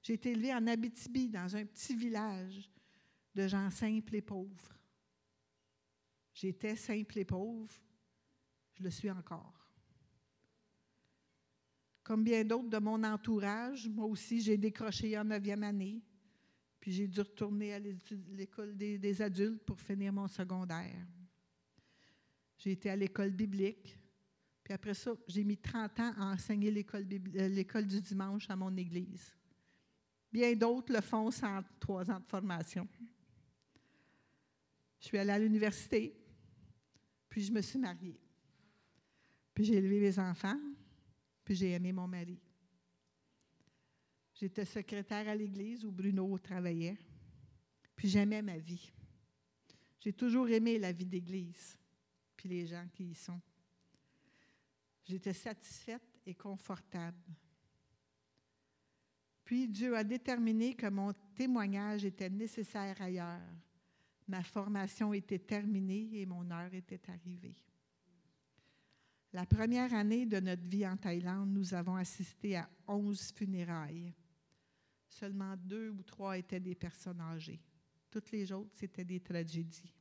J'ai 0.00 0.14
été 0.14 0.30
élevé 0.30 0.54
en 0.54 0.66
Abitibi, 0.66 1.28
dans 1.28 1.54
un 1.54 1.66
petit 1.66 1.94
village 1.94 2.70
de 3.34 3.46
gens 3.46 3.70
simples 3.70 4.16
et 4.16 4.22
pauvres. 4.22 4.79
J'étais 6.40 6.74
simple 6.74 7.18
et 7.18 7.24
pauvre. 7.26 7.70
Je 8.72 8.82
le 8.82 8.88
suis 8.88 9.10
encore. 9.10 9.68
Comme 12.02 12.24
bien 12.24 12.42
d'autres 12.44 12.70
de 12.70 12.78
mon 12.78 13.04
entourage, 13.04 13.86
moi 13.90 14.06
aussi, 14.06 14.40
j'ai 14.40 14.56
décroché 14.56 15.18
en 15.18 15.24
neuvième 15.24 15.62
année. 15.64 16.00
Puis 16.80 16.92
j'ai 16.92 17.06
dû 17.06 17.20
retourner 17.20 17.74
à 17.74 17.78
l'école 17.78 18.74
des, 18.74 19.20
adultes 19.20 19.62
pour 19.64 19.78
finir 19.78 20.14
mon 20.14 20.28
secondaire. 20.28 21.06
J'ai 22.56 22.70
été 22.70 22.88
à 22.88 22.96
l'école 22.96 23.32
biblique. 23.32 23.98
Puis 24.64 24.72
après 24.72 24.94
ça, 24.94 25.12
j'ai 25.28 25.44
mis 25.44 25.58
30 25.58 26.00
ans 26.00 26.12
à 26.16 26.32
enseigner 26.32 26.70
euh, 26.70 27.48
l'école 27.48 27.86
du 27.86 28.00
dimanche 28.00 28.48
à 28.48 28.56
mon 28.56 28.74
église. 28.78 29.30
Bien 30.32 30.54
d'autres 30.54 30.94
le 30.94 31.02
font 31.02 31.30
sans 31.30 31.60
trois 31.78 32.10
ans 32.10 32.20
de 32.20 32.26
formation. 32.26 32.88
Je 35.00 35.06
suis 35.06 35.18
allée 35.18 35.32
à 35.32 35.38
l'université, 35.38 36.19
puis 37.30 37.42
je 37.44 37.52
me 37.52 37.62
suis 37.62 37.78
mariée. 37.78 38.20
Puis 39.54 39.64
j'ai 39.64 39.76
élevé 39.76 40.00
mes 40.00 40.18
enfants, 40.18 40.60
puis 41.44 41.54
j'ai 41.54 41.70
aimé 41.70 41.92
mon 41.92 42.06
mari. 42.06 42.38
J'étais 44.34 44.64
secrétaire 44.64 45.28
à 45.28 45.34
l'église 45.34 45.84
où 45.84 45.92
Bruno 45.92 46.36
travaillait. 46.38 46.98
Puis 47.94 48.08
j'aimais 48.08 48.42
ma 48.42 48.58
vie. 48.58 48.90
J'ai 50.00 50.12
toujours 50.12 50.48
aimé 50.48 50.78
la 50.78 50.92
vie 50.92 51.06
d'église, 51.06 51.76
puis 52.36 52.48
les 52.48 52.66
gens 52.66 52.86
qui 52.92 53.10
y 53.10 53.14
sont. 53.14 53.40
J'étais 55.04 55.34
satisfaite 55.34 56.20
et 56.24 56.34
confortable. 56.34 57.22
Puis 59.44 59.68
Dieu 59.68 59.96
a 59.96 60.04
déterminé 60.04 60.74
que 60.74 60.86
mon 60.86 61.12
témoignage 61.34 62.04
était 62.04 62.30
nécessaire 62.30 63.00
ailleurs. 63.02 63.40
Ma 64.30 64.44
formation 64.44 65.12
était 65.12 65.40
terminée 65.40 66.08
et 66.12 66.24
mon 66.24 66.48
heure 66.52 66.72
était 66.72 67.10
arrivée. 67.10 67.56
La 69.32 69.44
première 69.44 69.92
année 69.92 70.24
de 70.24 70.38
notre 70.38 70.62
vie 70.68 70.86
en 70.86 70.96
Thaïlande, 70.96 71.50
nous 71.50 71.74
avons 71.74 71.96
assisté 71.96 72.56
à 72.56 72.70
11 72.86 73.32
funérailles. 73.32 74.14
Seulement 75.08 75.56
deux 75.56 75.90
ou 75.90 76.04
trois 76.04 76.38
étaient 76.38 76.60
des 76.60 76.76
personnes 76.76 77.20
âgées. 77.20 77.60
Toutes 78.08 78.30
les 78.30 78.52
autres, 78.52 78.70
c'était 78.76 79.04
des 79.04 79.18
tragédies. 79.18 79.92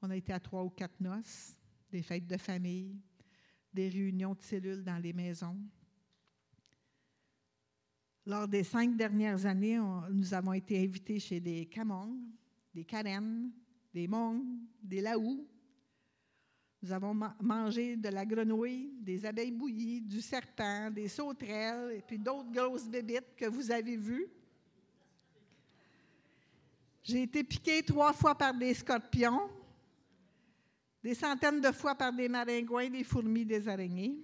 On 0.00 0.08
a 0.08 0.16
été 0.16 0.32
à 0.32 0.40
trois 0.40 0.64
ou 0.64 0.70
quatre 0.70 0.98
noces, 0.98 1.58
des 1.90 2.00
fêtes 2.00 2.26
de 2.26 2.38
famille, 2.38 2.98
des 3.70 3.90
réunions 3.90 4.32
de 4.32 4.40
cellules 4.40 4.82
dans 4.82 4.96
les 4.96 5.12
maisons. 5.12 5.60
Lors 8.24 8.48
des 8.48 8.64
cinq 8.64 8.96
dernières 8.96 9.44
années, 9.44 9.78
nous 10.10 10.32
avons 10.32 10.54
été 10.54 10.82
invités 10.82 11.20
chez 11.20 11.38
des 11.38 11.66
Kamong, 11.66 12.16
des 12.74 12.84
Karen, 12.84 13.50
des 13.92 14.06
Hmong, 14.06 14.44
des 14.82 15.00
Laou, 15.00 15.46
Nous 16.80 16.92
avons 16.92 17.12
ma- 17.12 17.36
mangé 17.42 17.96
de 17.96 18.08
la 18.08 18.24
grenouille, 18.24 18.92
des 19.00 19.24
abeilles 19.26 19.50
bouillies, 19.50 20.00
du 20.00 20.20
serpent, 20.20 20.90
des 20.92 21.08
sauterelles 21.08 21.96
et 21.96 22.02
puis 22.02 22.18
d'autres 22.18 22.52
grosses 22.52 22.88
bébites 22.88 23.34
que 23.36 23.46
vous 23.46 23.68
avez 23.72 23.96
vues. 23.96 24.28
J'ai 27.02 27.22
été 27.22 27.42
piquée 27.42 27.82
trois 27.82 28.12
fois 28.12 28.36
par 28.36 28.54
des 28.54 28.74
scorpions, 28.74 29.50
des 31.02 31.14
centaines 31.14 31.60
de 31.60 31.72
fois 31.72 31.94
par 31.96 32.12
des 32.12 32.28
maringouins, 32.28 32.90
des 32.90 33.02
fourmis, 33.02 33.44
des 33.44 33.66
araignées. 33.66 34.16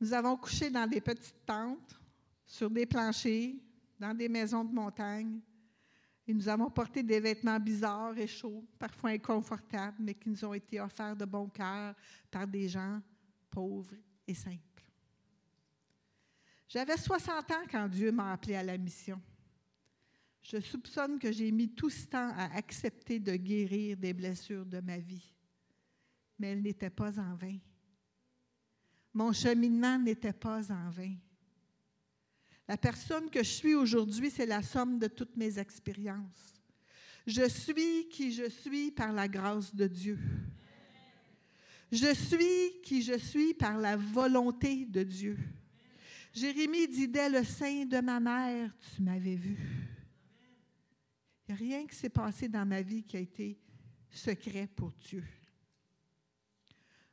Nous 0.00 0.12
avons 0.14 0.36
couché 0.38 0.70
dans 0.70 0.86
des 0.86 1.00
petites 1.02 1.44
tentes, 1.44 2.00
sur 2.46 2.70
des 2.70 2.86
planchers, 2.86 3.56
dans 3.98 4.14
des 4.16 4.28
maisons 4.28 4.64
de 4.64 4.72
montagne. 4.72 5.38
Nous 6.32 6.48
avons 6.48 6.70
porté 6.70 7.02
des 7.02 7.20
vêtements 7.20 7.58
bizarres 7.58 8.16
et 8.18 8.26
chauds, 8.26 8.64
parfois 8.78 9.10
inconfortables, 9.10 9.96
mais 10.00 10.14
qui 10.14 10.28
nous 10.28 10.44
ont 10.44 10.54
été 10.54 10.80
offerts 10.80 11.16
de 11.16 11.24
bon 11.24 11.48
cœur 11.48 11.94
par 12.30 12.46
des 12.46 12.68
gens 12.68 13.00
pauvres 13.50 13.94
et 14.26 14.34
simples. 14.34 14.60
J'avais 16.68 16.96
60 16.96 17.50
ans 17.50 17.64
quand 17.70 17.88
Dieu 17.88 18.12
m'a 18.12 18.32
appelé 18.32 18.54
à 18.54 18.62
la 18.62 18.78
mission. 18.78 19.20
Je 20.42 20.60
soupçonne 20.60 21.18
que 21.18 21.32
j'ai 21.32 21.50
mis 21.50 21.68
tout 21.68 21.90
ce 21.90 22.06
temps 22.06 22.32
à 22.36 22.54
accepter 22.56 23.18
de 23.18 23.34
guérir 23.36 23.96
des 23.96 24.14
blessures 24.14 24.64
de 24.64 24.80
ma 24.80 24.98
vie, 24.98 25.34
mais 26.38 26.52
elles 26.52 26.62
n'étaient 26.62 26.90
pas 26.90 27.18
en 27.18 27.34
vain. 27.34 27.58
Mon 29.12 29.32
cheminement 29.32 29.98
n'était 29.98 30.32
pas 30.32 30.72
en 30.72 30.90
vain. 30.90 31.14
La 32.70 32.76
personne 32.76 33.28
que 33.28 33.42
je 33.42 33.48
suis 33.48 33.74
aujourd'hui, 33.74 34.30
c'est 34.30 34.46
la 34.46 34.62
somme 34.62 35.00
de 35.00 35.08
toutes 35.08 35.36
mes 35.36 35.58
expériences. 35.58 36.62
Je 37.26 37.48
suis 37.48 38.08
qui 38.08 38.30
je 38.30 38.48
suis 38.48 38.92
par 38.92 39.12
la 39.12 39.26
grâce 39.26 39.74
de 39.74 39.88
Dieu. 39.88 40.16
Je 41.90 42.14
suis 42.14 42.80
qui 42.84 43.02
je 43.02 43.18
suis 43.18 43.54
par 43.54 43.76
la 43.76 43.96
volonté 43.96 44.86
de 44.86 45.02
Dieu. 45.02 45.36
Jérémie 46.32 46.86
dit 46.86 47.08
dès 47.08 47.28
le 47.28 47.42
sein 47.42 47.86
de 47.86 48.00
ma 48.00 48.20
mère, 48.20 48.70
tu 48.94 49.02
m'avais 49.02 49.34
vu. 49.34 49.58
Il 51.48 51.52
n'y 51.52 51.54
a 51.54 51.56
rien 51.56 51.86
qui 51.88 51.96
s'est 51.96 52.08
passé 52.08 52.46
dans 52.46 52.64
ma 52.64 52.82
vie 52.82 53.02
qui 53.02 53.16
a 53.16 53.20
été 53.20 53.58
secret 54.12 54.68
pour 54.68 54.92
Dieu. 54.92 55.24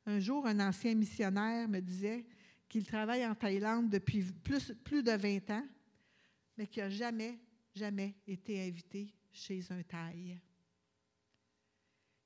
Un 0.06 0.20
jour, 0.20 0.46
un 0.46 0.60
ancien 0.60 0.94
missionnaire 0.94 1.68
me 1.68 1.80
disait 1.80 2.28
qu'il 2.68 2.86
travaille 2.86 3.26
en 3.26 3.36
Thaïlande 3.36 3.90
depuis 3.90 4.24
plus, 4.24 4.74
plus 4.84 5.04
de 5.04 5.12
20 5.12 5.50
ans, 5.52 5.68
mais 6.58 6.68
qu'il 6.68 6.84
n'a 6.84 6.90
jamais, 6.90 7.40
jamais 7.74 8.16
été 8.28 8.68
invité 8.68 9.14
chez 9.32 9.64
un 9.72 9.84
Thaï. 9.84 10.40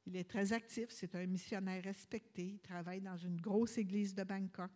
Il 0.06 0.16
est 0.16 0.30
très 0.30 0.52
actif, 0.52 0.90
c'est 0.90 1.14
un 1.16 1.26
missionnaire 1.26 1.84
respecté, 1.84 2.44
il 2.44 2.60
travaille 2.60 3.02
dans 3.02 3.18
une 3.18 3.40
grosse 3.40 3.78
église 3.78 4.16
de 4.16 4.24
Bangkok, 4.24 4.72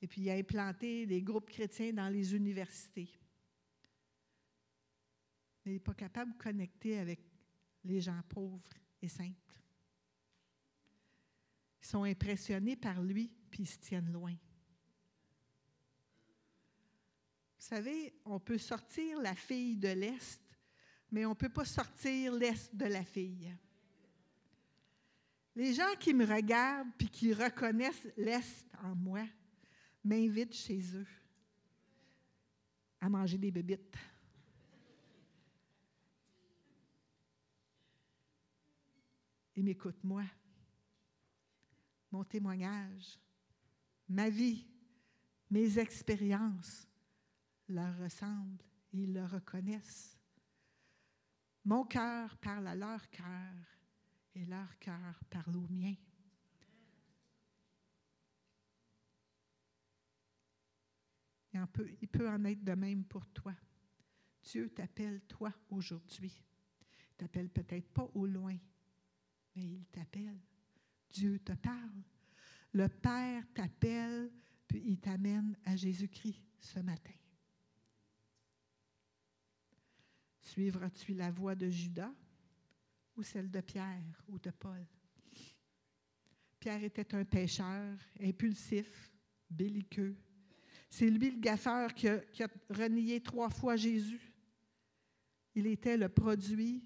et 0.00 0.06
puis 0.06 0.22
il 0.22 0.30
a 0.30 0.34
implanté 0.34 1.06
des 1.06 1.22
groupes 1.22 1.50
chrétiens 1.50 1.92
dans 1.92 2.08
les 2.08 2.34
universités. 2.34 3.10
Mais 5.64 5.72
il 5.72 5.74
n'est 5.74 5.80
pas 5.80 5.94
capable 5.94 6.32
de 6.32 6.38
connecter 6.38 6.98
avec 6.98 7.20
les 7.84 8.00
gens 8.00 8.20
pauvres 8.28 8.72
et 9.02 9.08
simples. 9.08 9.34
Ils 11.82 11.86
sont 11.86 12.04
impressionnés 12.04 12.76
par 12.76 13.02
lui, 13.02 13.30
puis 13.50 13.62
ils 13.64 13.68
se 13.68 13.78
tiennent 13.78 14.10
loin. 14.10 14.34
Vous 17.55 17.55
savez, 17.66 18.14
on 18.24 18.38
peut 18.38 18.58
sortir 18.58 19.18
la 19.20 19.34
fille 19.34 19.76
de 19.76 19.88
l'Est, 19.88 20.40
mais 21.10 21.26
on 21.26 21.30
ne 21.30 21.34
peut 21.34 21.48
pas 21.48 21.64
sortir 21.64 22.32
l'Est 22.32 22.74
de 22.74 22.84
la 22.84 23.04
fille. 23.04 23.52
Les 25.56 25.74
gens 25.74 25.96
qui 25.98 26.14
me 26.14 26.24
regardent 26.24 26.92
puis 26.96 27.08
qui 27.08 27.32
reconnaissent 27.32 28.08
l'Est 28.16 28.66
en 28.84 28.94
moi 28.94 29.26
m'invitent 30.04 30.54
chez 30.54 30.80
eux 30.94 31.06
à 33.00 33.08
manger 33.08 33.38
des 33.38 33.50
bébites. 33.50 33.96
Et 39.56 39.62
m'écoute-moi. 39.62 40.22
Mon 42.12 42.22
témoignage, 42.22 43.18
ma 44.08 44.30
vie, 44.30 44.64
mes 45.50 45.78
expériences 45.78 46.85
leur 47.68 47.96
ressemblent 47.98 48.64
et 48.92 49.02
ils 49.02 49.12
le 49.12 49.24
reconnaissent. 49.24 50.18
Mon 51.64 51.84
cœur 51.84 52.36
parle 52.38 52.68
à 52.68 52.74
leur 52.74 53.08
cœur 53.10 53.54
et 54.34 54.44
leur 54.44 54.78
cœur 54.78 55.20
parle 55.28 55.56
au 55.56 55.66
mien. 55.68 55.94
Il, 61.52 61.66
peut, 61.68 61.90
il 62.02 62.08
peut 62.08 62.28
en 62.28 62.44
être 62.44 62.62
de 62.62 62.74
même 62.74 63.04
pour 63.04 63.26
toi. 63.28 63.54
Dieu 64.42 64.68
t'appelle 64.68 65.22
toi 65.22 65.52
aujourd'hui. 65.70 66.44
Il 67.10 67.16
t'appelle 67.16 67.48
peut-être 67.48 67.88
pas 67.92 68.08
au 68.14 68.26
loin, 68.26 68.56
mais 69.56 69.64
il 69.64 69.86
t'appelle. 69.86 70.38
Dieu 71.10 71.38
te 71.40 71.52
parle. 71.52 72.02
Le 72.72 72.88
Père 72.88 73.42
t'appelle, 73.54 74.30
puis 74.68 74.82
il 74.84 75.00
t'amène 75.00 75.56
à 75.64 75.76
Jésus-Christ 75.76 76.44
ce 76.60 76.78
matin. 76.80 77.14
Suivras-tu 80.46 81.12
la 81.12 81.32
voie 81.32 81.56
de 81.56 81.68
Judas 81.68 82.14
ou 83.16 83.22
celle 83.24 83.50
de 83.50 83.60
Pierre 83.60 84.22
ou 84.28 84.38
de 84.38 84.50
Paul? 84.50 84.86
Pierre 86.60 86.84
était 86.84 87.16
un 87.16 87.24
pécheur, 87.24 87.98
impulsif, 88.20 89.10
belliqueux. 89.50 90.16
C'est 90.88 91.10
lui 91.10 91.32
le 91.32 91.40
gaffeur 91.40 91.92
qui 91.92 92.06
qui 92.32 92.44
a 92.44 92.48
renié 92.70 93.20
trois 93.20 93.50
fois 93.50 93.74
Jésus. 93.74 94.32
Il 95.56 95.66
était 95.66 95.96
le 95.96 96.08
produit 96.08 96.84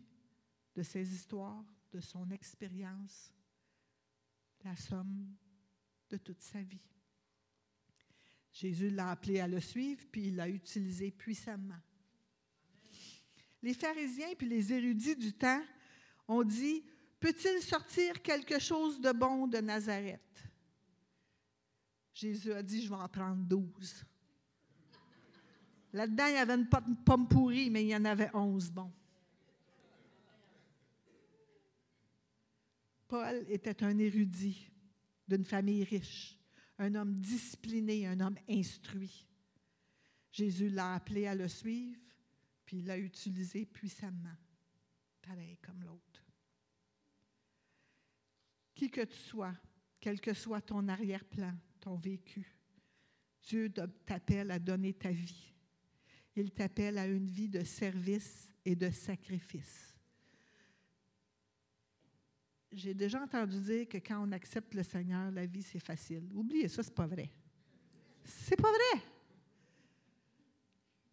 de 0.75 0.83
ses 0.83 1.14
histoires, 1.14 1.64
de 1.92 2.01
son 2.01 2.31
expérience, 2.31 3.31
la 4.64 4.75
somme 4.75 5.37
de 6.09 6.16
toute 6.16 6.40
sa 6.40 6.62
vie. 6.62 6.88
Jésus 8.53 8.88
l'a 8.88 9.11
appelé 9.11 9.38
à 9.40 9.46
le 9.46 9.61
suivre, 9.61 10.03
puis 10.11 10.29
il 10.29 10.37
l'a 10.37 10.49
utilisé 10.49 11.11
puissamment. 11.11 11.83
Les 13.62 13.75
pharisiens 13.75 14.35
puis 14.37 14.49
les 14.49 14.73
érudits 14.73 15.16
du 15.16 15.33
temps 15.33 15.62
ont 16.29 16.42
dit 16.42 16.83
Peut-il 17.18 17.61
sortir 17.62 18.23
quelque 18.23 18.59
chose 18.59 19.01
de 19.01 19.12
bon 19.12 19.46
de 19.46 19.59
Nazareth? 19.59 20.20
Jésus 22.14 22.53
a 22.53 22.62
dit 22.62 22.83
Je 22.83 22.88
vais 22.88 22.96
en 22.96 23.09
prendre 23.09 23.42
douze. 23.44 24.05
Là-dedans, 25.92 26.27
il 26.27 26.35
y 26.35 26.38
avait 26.38 26.55
une 26.55 26.68
pomme 27.05 27.29
pourrie, 27.29 27.68
mais 27.68 27.83
il 27.83 27.88
y 27.88 27.96
en 27.96 28.05
avait 28.05 28.31
onze 28.33 28.70
bons. 28.70 28.92
Paul 33.09 33.44
était 33.49 33.83
un 33.83 33.99
érudit 33.99 34.70
d'une 35.27 35.44
famille 35.44 35.83
riche, 35.83 36.38
un 36.79 36.94
homme 36.94 37.20
discipliné, 37.20 38.07
un 38.07 38.20
homme 38.20 38.38
instruit. 38.49 39.27
Jésus 40.31 40.68
l'a 40.68 40.94
appelé 40.94 41.27
à 41.27 41.35
le 41.35 41.49
suivre, 41.49 41.99
puis 42.70 42.78
il 42.78 42.87
l'a 42.87 42.98
utilisé 42.98 43.66
puissamment, 43.66 44.37
pareil 45.20 45.59
comme 45.61 45.83
l'autre. 45.83 46.24
Qui 48.76 48.88
que 48.88 49.00
tu 49.00 49.16
sois, 49.16 49.56
quel 49.98 50.20
que 50.20 50.33
soit 50.33 50.61
ton 50.61 50.87
arrière-plan, 50.87 51.52
ton 51.80 51.96
vécu, 51.96 52.46
Dieu 53.42 53.72
t'appelle 54.06 54.52
à 54.52 54.61
donner 54.61 54.92
ta 54.94 55.11
vie. 55.11 55.52
Il 56.37 56.52
t'appelle 56.52 56.98
à 56.98 57.09
une 57.09 57.26
vie 57.26 57.48
de 57.48 57.64
service 57.64 58.52
et 58.64 58.76
de 58.76 58.88
sacrifice. 58.88 59.92
J'ai 62.70 62.94
déjà 62.94 63.20
entendu 63.20 63.61
dire 63.61 63.88
que 63.88 63.98
quand 63.98 64.24
on 64.24 64.30
accepte 64.30 64.74
le 64.74 64.85
Seigneur, 64.85 65.33
la 65.33 65.44
vie 65.44 65.64
c'est 65.64 65.85
facile. 65.85 66.30
Oubliez 66.33 66.68
ça, 66.68 66.85
c'est 66.85 66.94
pas 66.94 67.09
vrai. 67.09 67.33
C'est 68.22 68.54
pas 68.54 68.70
vrai. 68.70 69.02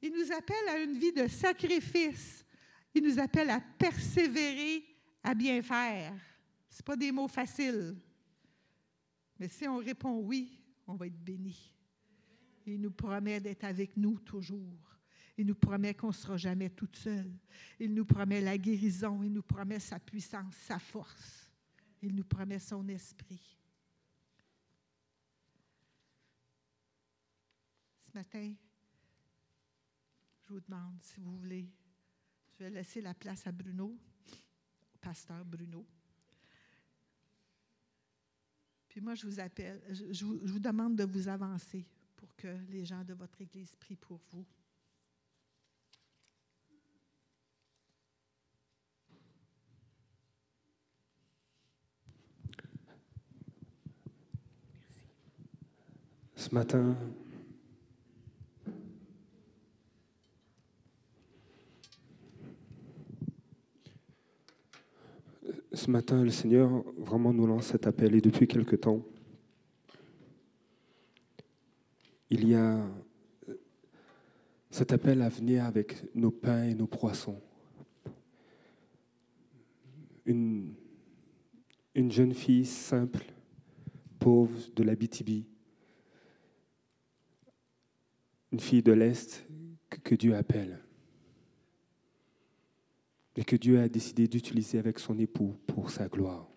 Il 0.02 0.12
nous 0.12 0.32
appelle 0.32 0.70
à 0.70 0.80
une 0.80 0.98
vie 0.98 1.12
de 1.12 1.28
sacrifice. 1.28 2.46
Il 2.94 3.04
nous 3.04 3.20
appelle 3.20 3.50
à 3.50 3.60
persévérer, 3.60 4.84
à 5.24 5.34
bien 5.34 5.62
faire. 5.62 6.14
Ce 6.70 6.84
pas 6.84 6.96
des 6.96 7.12
mots 7.12 7.28
faciles. 7.28 7.96
Mais 9.40 9.48
si 9.48 9.68
on 9.68 9.78
répond 9.78 10.20
oui, 10.20 10.60
on 10.86 10.96
va 10.96 11.08
être 11.08 11.24
béni. 11.24 11.74
Il 12.66 12.82
nous 12.82 12.92
promet 12.92 13.40
d'être 13.40 13.64
avec 13.64 13.96
nous 13.98 14.20
toujours. 14.20 14.98
Il 15.38 15.46
nous 15.46 15.56
promet 15.56 15.94
qu'on 15.94 16.08
ne 16.08 16.14
sera 16.14 16.38
jamais 16.38 16.70
toute 16.70 16.96
seule. 16.96 17.32
Il 17.80 17.94
nous 17.94 18.06
promet 18.06 18.42
la 18.42 18.58
guérison. 18.58 19.22
Il 19.24 19.32
nous 19.32 19.44
promet 19.44 19.80
sa 19.80 20.00
puissance, 20.00 20.56
sa 20.56 20.80
force. 20.80 21.52
Il 22.02 22.16
nous 22.16 22.24
promet 22.24 22.60
son 22.60 22.88
esprit. 22.88 23.58
Ce 28.06 28.18
matin, 28.18 28.54
je 30.48 30.54
vous 30.54 30.62
demande 30.62 31.02
si 31.02 31.20
vous 31.20 31.38
voulez. 31.38 31.68
Je 32.54 32.64
vais 32.64 32.70
laisser 32.70 33.02
la 33.02 33.14
place 33.14 33.46
à 33.48 33.52
Bruno, 33.52 33.98
au 34.94 34.98
pasteur 35.02 35.44
Bruno. 35.44 35.86
Puis 38.88 39.02
moi, 39.02 39.14
je 39.14 39.28
vous 39.28 39.40
appelle, 39.40 39.82
je, 39.90 40.26
vous 40.26 40.60
demande 40.60 40.96
de 40.96 41.04
vous 41.04 41.28
avancer 41.28 41.86
pour 42.16 42.34
que 42.36 42.48
les 42.70 42.86
gens 42.86 43.04
de 43.04 43.14
votre 43.14 43.42
Église 43.42 43.76
prient 43.76 43.98
pour 43.98 44.22
vous. 44.32 44.46
Ce 56.36 56.54
matin, 56.56 56.96
ce 65.88 65.92
matin, 65.92 66.22
le 66.22 66.32
Seigneur 66.32 66.84
vraiment 66.98 67.32
nous 67.32 67.48
lance 67.48 67.68
cet 67.68 67.88
appel. 67.88 68.14
Et 68.14 68.20
depuis 68.20 68.46
quelque 68.46 68.76
temps, 68.76 69.06
il 72.30 72.46
y 72.46 72.56
a 72.56 72.86
cet 74.70 74.92
appel 74.92 75.22
à 75.22 75.30
venir 75.30 75.64
avec 75.64 76.14
nos 76.14 76.30
pains 76.30 76.66
et 76.66 76.76
nos 76.76 76.88
poissons. 76.88 77.42
Une, 80.26 80.74
une 81.96 82.12
jeune 82.12 82.34
fille 82.34 82.66
simple, 82.66 83.24
pauvre 84.20 84.60
de 84.76 84.84
la 84.84 84.94
BTB, 84.94 85.46
une 88.52 88.60
fille 88.60 88.84
de 88.84 88.92
l'Est 88.92 89.48
que 90.04 90.16
Dieu 90.16 90.36
appelle 90.36 90.84
et 93.38 93.44
que 93.44 93.56
Dieu 93.56 93.80
a 93.80 93.88
décidé 93.88 94.28
d'utiliser 94.28 94.80
avec 94.80 94.98
son 94.98 95.18
époux 95.20 95.56
pour 95.68 95.92
sa 95.92 96.08
gloire. 96.08 96.48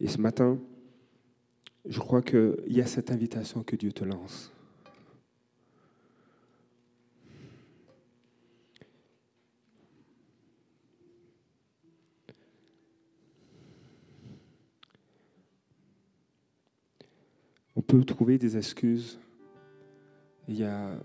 Et 0.00 0.08
ce 0.08 0.18
matin, 0.18 0.58
je 1.84 1.98
crois 1.98 2.22
qu'il 2.22 2.56
y 2.66 2.80
a 2.80 2.86
cette 2.86 3.10
invitation 3.10 3.62
que 3.62 3.76
Dieu 3.76 3.92
te 3.92 4.04
lance. 4.04 4.50
On 17.74 17.82
peut 17.82 18.02
trouver 18.04 18.38
des 18.38 18.56
excuses. 18.56 19.20
Il 20.48 20.56
y 20.56 20.64
a 20.64 20.98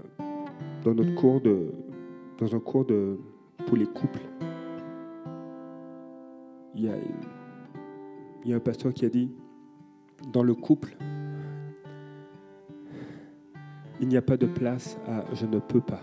dans 0.83 0.93
notre 0.93 1.13
cours 1.15 1.41
de, 1.41 1.71
dans 2.41 2.55
un 2.55 2.59
cours 2.59 2.87
pour 3.67 3.77
les 3.77 3.85
couples, 3.85 4.19
il 6.73 6.85
y, 8.45 8.53
a, 8.53 8.55
un 8.55 8.59
pasteur 8.59 8.91
qui 8.93 9.05
a 9.05 9.09
dit, 9.09 9.29
dans 10.33 10.41
le 10.41 10.55
couple, 10.55 10.97
il 13.99 14.07
n'y 14.07 14.17
a 14.17 14.23
pas 14.23 14.37
de 14.37 14.47
place 14.47 14.97
à 15.07 15.23
je 15.35 15.45
ne 15.45 15.59
peux 15.59 15.81
pas. 15.81 16.01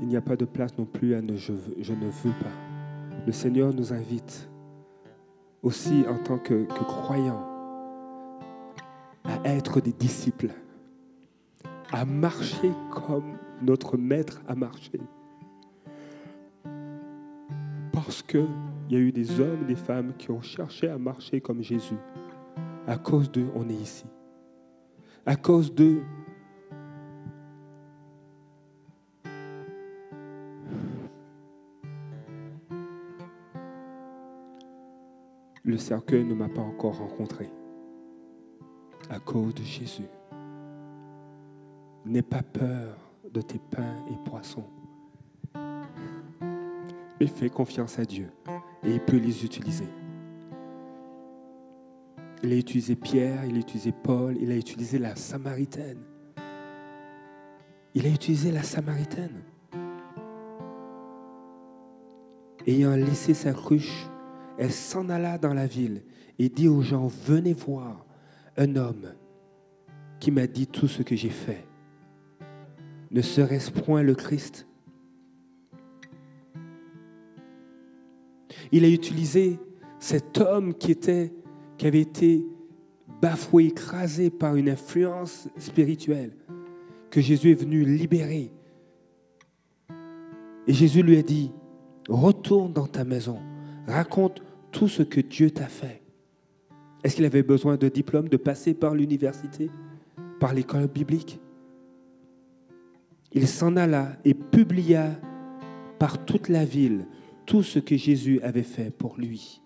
Il 0.00 0.08
n'y 0.08 0.16
a 0.16 0.20
pas 0.20 0.34
de 0.34 0.44
place 0.44 0.76
non 0.76 0.84
plus 0.84 1.14
à 1.14 1.22
ne 1.22 1.36
je, 1.36 1.52
je 1.78 1.92
ne 1.92 2.06
veux 2.06 2.32
pas. 2.40 3.24
Le 3.24 3.30
Seigneur 3.30 3.72
nous 3.72 3.92
invite 3.92 4.50
aussi 5.62 6.04
en 6.08 6.18
tant 6.18 6.38
que 6.38 6.64
croyants 6.64 7.51
être 9.44 9.80
des 9.80 9.92
disciples, 9.92 10.50
à 11.92 12.04
marcher 12.04 12.70
comme 12.90 13.36
notre 13.60 13.96
Maître 13.96 14.40
a 14.48 14.54
marché. 14.54 15.00
Parce 17.92 18.22
qu'il 18.22 18.48
y 18.88 18.96
a 18.96 18.98
eu 18.98 19.12
des 19.12 19.40
hommes 19.40 19.66
des 19.66 19.76
femmes 19.76 20.12
qui 20.18 20.30
ont 20.30 20.42
cherché 20.42 20.88
à 20.88 20.98
marcher 20.98 21.40
comme 21.40 21.62
Jésus. 21.62 21.98
À 22.86 22.96
cause 22.96 23.30
d'eux, 23.30 23.48
on 23.54 23.68
est 23.68 23.74
ici. 23.74 24.06
À 25.24 25.36
cause 25.36 25.72
d'eux, 25.72 26.02
le 35.64 35.76
cercueil 35.76 36.24
ne 36.24 36.34
m'a 36.34 36.48
pas 36.48 36.60
encore 36.60 36.98
rencontré. 36.98 37.48
À 39.12 39.20
cause 39.20 39.54
de 39.54 39.62
Jésus. 39.62 40.08
N'aie 42.06 42.22
pas 42.22 42.42
peur 42.42 42.96
de 43.30 43.42
tes 43.42 43.58
pains 43.58 44.02
et 44.10 44.16
poissons. 44.24 44.64
Mais 47.20 47.26
fais 47.26 47.50
confiance 47.50 47.98
à 47.98 48.06
Dieu 48.06 48.30
et 48.82 48.94
il 48.94 49.00
peut 49.00 49.18
les 49.18 49.44
utiliser. 49.44 49.86
Il 52.42 52.54
a 52.54 52.56
utilisé 52.56 52.96
Pierre, 52.96 53.44
il 53.44 53.56
a 53.56 53.58
utilisé 53.58 53.92
Paul, 53.92 54.38
il 54.40 54.50
a 54.50 54.56
utilisé 54.56 54.98
la 54.98 55.14
Samaritaine. 55.14 56.00
Il 57.94 58.06
a 58.06 58.08
utilisé 58.08 58.50
la 58.50 58.62
Samaritaine. 58.62 59.42
Ayant 62.66 62.96
laissé 62.96 63.34
sa 63.34 63.52
cruche, 63.52 64.08
elle 64.56 64.72
s'en 64.72 65.10
alla 65.10 65.36
dans 65.36 65.52
la 65.52 65.66
ville 65.66 66.02
et 66.38 66.48
dit 66.48 66.68
aux 66.68 66.80
gens, 66.80 67.08
venez 67.08 67.52
voir 67.52 68.06
un 68.56 68.76
homme 68.76 69.14
qui 70.20 70.30
m'a 70.30 70.46
dit 70.46 70.66
tout 70.66 70.88
ce 70.88 71.02
que 71.02 71.16
j'ai 71.16 71.30
fait. 71.30 71.64
Ne 73.10 73.20
serait-ce 73.20 73.70
point 73.70 74.02
le 74.02 74.14
Christ? 74.14 74.66
Il 78.70 78.84
a 78.84 78.88
utilisé 78.88 79.58
cet 79.98 80.38
homme 80.38 80.74
qui, 80.74 80.90
était, 80.90 81.32
qui 81.76 81.86
avait 81.86 82.00
été 82.00 82.46
bafoué, 83.20 83.66
écrasé 83.66 84.30
par 84.30 84.56
une 84.56 84.68
influence 84.68 85.48
spirituelle, 85.58 86.32
que 87.10 87.20
Jésus 87.20 87.50
est 87.50 87.60
venu 87.60 87.84
libérer. 87.84 88.50
Et 90.66 90.72
Jésus 90.72 91.02
lui 91.02 91.18
a 91.18 91.22
dit, 91.22 91.52
retourne 92.08 92.72
dans 92.72 92.86
ta 92.86 93.04
maison, 93.04 93.38
raconte 93.86 94.42
tout 94.70 94.88
ce 94.88 95.02
que 95.02 95.20
Dieu 95.20 95.50
t'a 95.50 95.66
fait. 95.66 96.01
Est-ce 97.02 97.16
qu'il 97.16 97.24
avait 97.24 97.42
besoin 97.42 97.76
de 97.76 97.88
diplôme, 97.88 98.28
de 98.28 98.36
passer 98.36 98.74
par 98.74 98.94
l'université, 98.94 99.70
par 100.38 100.54
l'école 100.54 100.86
biblique? 100.86 101.40
Il 103.32 103.48
s'en 103.48 103.76
alla 103.76 104.16
et 104.24 104.34
publia 104.34 105.10
par 105.98 106.24
toute 106.24 106.48
la 106.48 106.64
ville 106.64 107.06
tout 107.46 107.62
ce 107.62 107.78
que 107.78 107.96
Jésus 107.96 108.40
avait 108.42 108.62
fait 108.62 108.90
pour 108.90 109.16
lui. 109.18 109.60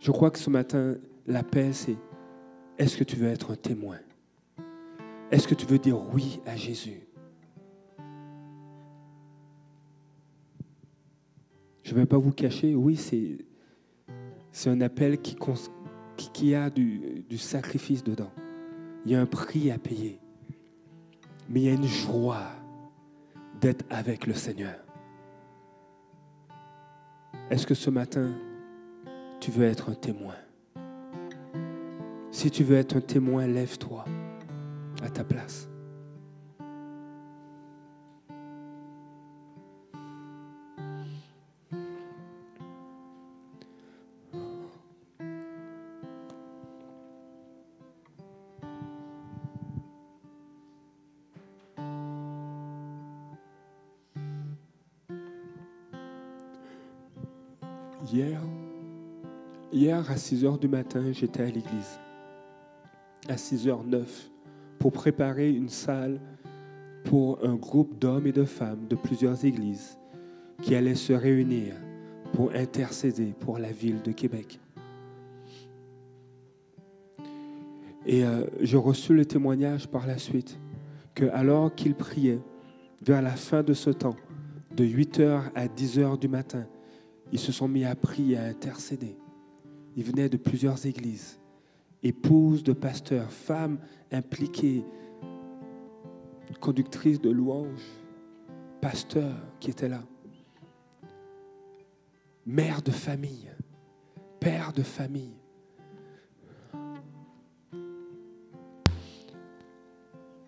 Je 0.00 0.10
crois 0.10 0.30
que 0.30 0.38
ce 0.38 0.50
matin, 0.50 0.96
l'appel, 1.26 1.74
c'est 1.74 1.96
est-ce 2.78 2.96
que 2.96 3.04
tu 3.04 3.16
veux 3.16 3.28
être 3.28 3.52
un 3.52 3.56
témoin? 3.56 3.98
Est-ce 5.30 5.46
que 5.46 5.54
tu 5.54 5.66
veux 5.66 5.78
dire 5.78 6.00
oui 6.14 6.40
à 6.46 6.56
Jésus? 6.56 7.06
Je 11.82 11.94
ne 11.94 12.00
vais 12.00 12.06
pas 12.06 12.18
vous 12.18 12.32
cacher, 12.32 12.74
oui, 12.74 12.96
c'est, 12.96 13.38
c'est 14.58 14.70
un 14.70 14.80
appel 14.80 15.18
qui, 15.20 15.36
a 16.56 16.68
du 16.68 17.38
sacrifice 17.38 18.02
dedans. 18.02 18.32
Il 19.06 19.12
y 19.12 19.14
a 19.14 19.20
un 19.20 19.26
prix 19.26 19.70
à 19.70 19.78
payer. 19.78 20.18
Mais 21.48 21.60
il 21.60 21.66
y 21.66 21.68
a 21.68 21.74
une 21.74 21.86
joie 21.86 22.50
d'être 23.60 23.84
avec 23.88 24.26
le 24.26 24.34
Seigneur. 24.34 24.74
Est-ce 27.50 27.68
que 27.68 27.74
ce 27.74 27.88
matin, 27.88 28.34
tu 29.38 29.52
veux 29.52 29.64
être 29.64 29.90
un 29.90 29.94
témoin? 29.94 30.34
Si 32.32 32.50
tu 32.50 32.64
veux 32.64 32.78
être 32.78 32.96
un 32.96 33.00
témoin, 33.00 33.46
lève-toi 33.46 34.06
à 35.04 35.08
ta 35.08 35.22
place. 35.22 35.68
6 60.18 60.44
heures 60.44 60.58
du 60.58 60.68
matin, 60.68 61.12
j'étais 61.12 61.42
à 61.42 61.46
l'église. 61.46 61.98
À 63.28 63.36
6h09, 63.36 64.04
pour 64.78 64.92
préparer 64.92 65.50
une 65.50 65.68
salle 65.68 66.20
pour 67.04 67.38
un 67.44 67.54
groupe 67.54 67.98
d'hommes 67.98 68.26
et 68.26 68.32
de 68.32 68.44
femmes 68.44 68.86
de 68.88 68.96
plusieurs 68.96 69.44
églises 69.44 69.98
qui 70.62 70.74
allaient 70.74 70.94
se 70.94 71.12
réunir 71.12 71.74
pour 72.32 72.52
intercéder 72.52 73.34
pour 73.38 73.58
la 73.58 73.70
ville 73.70 74.02
de 74.02 74.12
Québec. 74.12 74.60
Et 78.06 78.24
euh, 78.24 78.44
j'ai 78.60 78.76
reçu 78.76 79.14
le 79.14 79.24
témoignage 79.24 79.88
par 79.88 80.06
la 80.06 80.18
suite 80.18 80.58
que 81.14 81.26
alors 81.26 81.74
qu'ils 81.74 81.94
priaient, 81.94 82.40
vers 83.02 83.22
la 83.22 83.36
fin 83.36 83.62
de 83.62 83.74
ce 83.74 83.90
temps, 83.90 84.16
de 84.74 84.84
8h 84.84 85.50
à 85.54 85.66
10h 85.66 86.18
du 86.18 86.28
matin, 86.28 86.66
ils 87.32 87.38
se 87.38 87.52
sont 87.52 87.68
mis 87.68 87.84
à 87.84 87.94
prier, 87.94 88.36
à 88.36 88.44
intercéder. 88.44 89.16
Ils 89.96 90.04
venaient 90.04 90.28
de 90.28 90.36
plusieurs 90.36 90.86
églises, 90.86 91.38
épouses 92.02 92.62
de 92.62 92.72
pasteurs, 92.72 93.32
femmes 93.32 93.78
impliquées, 94.12 94.84
conductrices 96.60 97.20
de 97.20 97.30
louanges, 97.30 97.86
pasteurs 98.80 99.36
qui 99.60 99.70
étaient 99.70 99.88
là, 99.88 100.02
mères 102.46 102.82
de 102.82 102.90
famille, 102.90 103.50
pères 104.40 104.72
de 104.72 104.82
famille. 104.82 105.36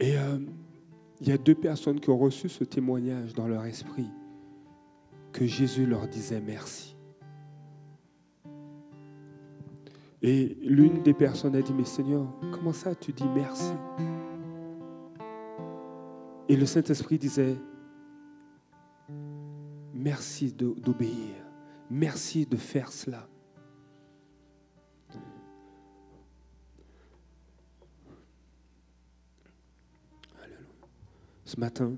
Et 0.00 0.16
euh, 0.16 0.38
il 1.20 1.28
y 1.28 1.32
a 1.32 1.36
deux 1.36 1.54
personnes 1.54 2.00
qui 2.00 2.08
ont 2.08 2.16
reçu 2.16 2.48
ce 2.48 2.64
témoignage 2.64 3.34
dans 3.34 3.46
leur 3.46 3.66
esprit, 3.66 4.08
que 5.32 5.46
Jésus 5.46 5.84
leur 5.84 6.08
disait 6.08 6.40
merci. 6.40 6.96
Et 10.22 10.58
l'une 10.62 11.02
des 11.02 11.14
personnes 11.14 11.56
a 11.56 11.62
dit, 11.62 11.72
mais 11.72 11.84
Seigneur, 11.84 12.26
comment 12.52 12.72
ça 12.72 12.94
tu 12.94 13.12
dis 13.12 13.28
merci? 13.34 13.72
Et 16.48 16.56
le 16.56 16.66
Saint-Esprit 16.66 17.18
disait, 17.18 17.56
merci 19.94 20.52
d'obéir, 20.52 21.34
merci 21.90 22.44
de 22.44 22.56
faire 22.56 22.92
cela. 22.92 23.28
ce 31.50 31.58
matin, 31.58 31.96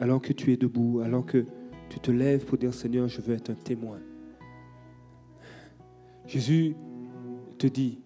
alors 0.00 0.20
que 0.20 0.34
tu 0.34 0.52
es 0.52 0.58
debout, 0.58 1.00
alors 1.02 1.24
que 1.24 1.46
tu 1.88 1.98
te 1.98 2.10
lèves 2.10 2.44
pour 2.44 2.58
dire 2.58 2.74
Seigneur, 2.74 3.08
je 3.08 3.22
veux 3.22 3.34
être 3.34 3.48
un 3.48 3.54
témoin. 3.54 3.98
Jésus 6.26 6.76
te 7.64 7.72
dit, 7.72 7.98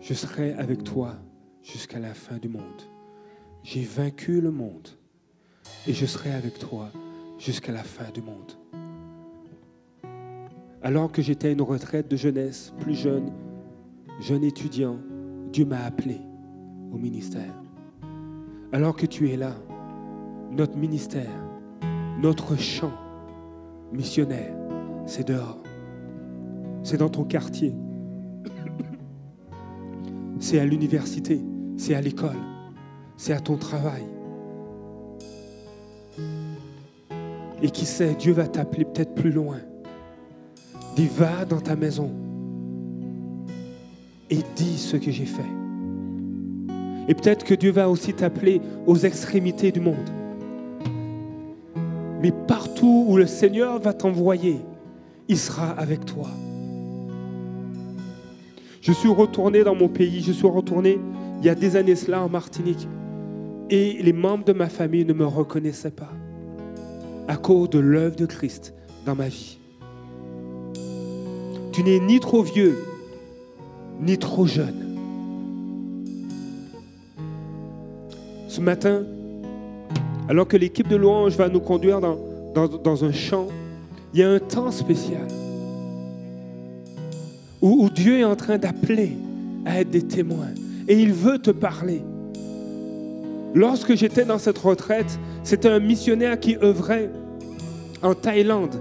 je 0.00 0.14
serai 0.14 0.52
avec 0.52 0.84
toi 0.84 1.16
jusqu'à 1.64 1.98
la 1.98 2.14
fin 2.14 2.38
du 2.38 2.48
monde. 2.48 2.82
J'ai 3.64 3.82
vaincu 3.82 4.40
le 4.40 4.52
monde 4.52 4.88
et 5.88 5.92
je 5.92 6.06
serai 6.06 6.32
avec 6.32 6.60
toi 6.60 6.90
jusqu'à 7.40 7.72
la 7.72 7.82
fin 7.82 8.08
du 8.14 8.22
monde. 8.22 8.52
Alors 10.80 11.10
que 11.10 11.22
j'étais 11.22 11.52
une 11.52 11.62
retraite 11.62 12.08
de 12.08 12.16
jeunesse, 12.16 12.72
plus 12.78 12.94
jeune, 12.94 13.32
jeune 14.20 14.44
étudiant, 14.44 14.98
Dieu 15.52 15.64
m'a 15.64 15.82
appelé 15.84 16.20
au 16.92 16.98
ministère 16.98 17.52
alors 18.72 18.94
que 18.94 19.06
tu 19.06 19.28
es 19.28 19.36
là, 19.36 19.54
notre 20.52 20.76
ministère, 20.76 21.28
notre 22.20 22.56
champ 22.56 22.92
missionnaire, 23.92 24.54
c'est 25.04 25.26
dehors. 25.26 25.58
C'est 26.84 26.96
dans 26.96 27.10
ton 27.10 27.24
quartier. 27.24 27.74
C'est 30.42 30.58
à 30.58 30.64
l'université. 30.64 31.40
C'est 31.76 31.94
à 31.94 32.00
l'école. 32.00 32.36
C'est 33.16 33.32
à 33.32 33.38
ton 33.38 33.56
travail. 33.56 34.02
Et 37.62 37.70
qui 37.70 37.86
sait, 37.86 38.16
Dieu 38.18 38.32
va 38.32 38.48
t'appeler 38.48 38.84
peut-être 38.84 39.14
plus 39.14 39.30
loin. 39.30 39.58
Dis, 40.96 41.06
va 41.06 41.44
dans 41.44 41.60
ta 41.60 41.76
maison 41.76 42.10
et 44.30 44.38
dis 44.56 44.78
ce 44.78 44.96
que 44.96 45.12
j'ai 45.12 45.26
fait. 45.26 45.42
Et 47.06 47.14
peut-être 47.14 47.44
que 47.44 47.54
Dieu 47.54 47.70
va 47.70 47.88
aussi 47.88 48.12
t'appeler 48.12 48.60
aux 48.84 48.96
extrémités 48.96 49.70
du 49.70 49.80
monde. 49.80 50.10
Mais 52.20 52.32
partout 52.32 53.06
où 53.08 53.16
le 53.16 53.28
Seigneur 53.28 53.78
va 53.78 53.92
t'envoyer, 53.92 54.60
il 55.28 55.38
sera 55.38 55.70
avec 55.70 56.04
toi. 56.04 56.28
Je 58.82 58.90
suis 58.90 59.08
retourné 59.08 59.62
dans 59.62 59.76
mon 59.76 59.88
pays, 59.88 60.22
je 60.22 60.32
suis 60.32 60.46
retourné 60.48 60.98
il 61.40 61.46
y 61.46 61.48
a 61.48 61.54
des 61.54 61.76
années 61.76 61.94
cela 61.94 62.20
en 62.20 62.28
Martinique. 62.28 62.88
Et 63.70 64.02
les 64.02 64.12
membres 64.12 64.44
de 64.44 64.52
ma 64.52 64.68
famille 64.68 65.04
ne 65.04 65.12
me 65.12 65.24
reconnaissaient 65.24 65.92
pas 65.92 66.10
à 67.28 67.36
cause 67.36 67.70
de 67.70 67.78
l'œuvre 67.78 68.16
de 68.16 68.26
Christ 68.26 68.74
dans 69.06 69.14
ma 69.14 69.28
vie. 69.28 69.58
Tu 71.70 71.84
n'es 71.84 72.00
ni 72.00 72.18
trop 72.18 72.42
vieux, 72.42 72.76
ni 74.00 74.18
trop 74.18 74.46
jeune. 74.46 74.98
Ce 78.48 78.60
matin, 78.60 79.04
alors 80.28 80.48
que 80.48 80.56
l'équipe 80.56 80.88
de 80.88 80.96
louange 80.96 81.36
va 81.36 81.48
nous 81.48 81.60
conduire 81.60 82.00
dans, 82.00 82.18
dans, 82.54 83.04
un 83.04 83.12
champ, 83.12 83.46
il 84.12 84.20
y 84.20 84.22
a 84.24 84.28
un 84.28 84.40
temps 84.40 84.72
spécial 84.72 85.28
où, 87.62 87.88
Dieu 87.88 88.18
est 88.18 88.24
en 88.24 88.36
train 88.36 88.58
d'appeler 88.58 89.16
à 89.64 89.80
être 89.80 89.90
des 89.90 90.02
témoins 90.02 90.50
et 90.88 91.00
il 91.00 91.12
veut 91.12 91.38
te 91.38 91.50
parler. 91.50 92.02
Lorsque 93.54 93.94
j'étais 93.94 94.24
dans 94.24 94.38
cette 94.38 94.58
retraite, 94.58 95.18
c'était 95.44 95.68
un 95.68 95.78
missionnaire 95.78 96.38
qui 96.40 96.56
œuvrait 96.56 97.10
en 98.02 98.14
Thaïlande 98.14 98.74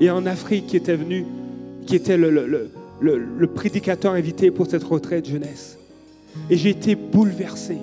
et 0.00 0.10
en 0.10 0.24
Afrique 0.26 0.68
qui 0.68 0.76
était 0.76 0.96
venu, 0.96 1.26
qui 1.86 1.96
était 1.96 2.16
le, 2.16 2.70
le 3.00 3.46
prédicateur 3.46 4.12
invité 4.12 4.50
pour 4.50 4.66
cette 4.66 4.84
retraite 4.84 5.28
jeunesse. 5.28 5.78
Et 6.48 6.56
j'ai 6.56 6.70
été 6.70 6.94
bouleversé. 6.94 7.78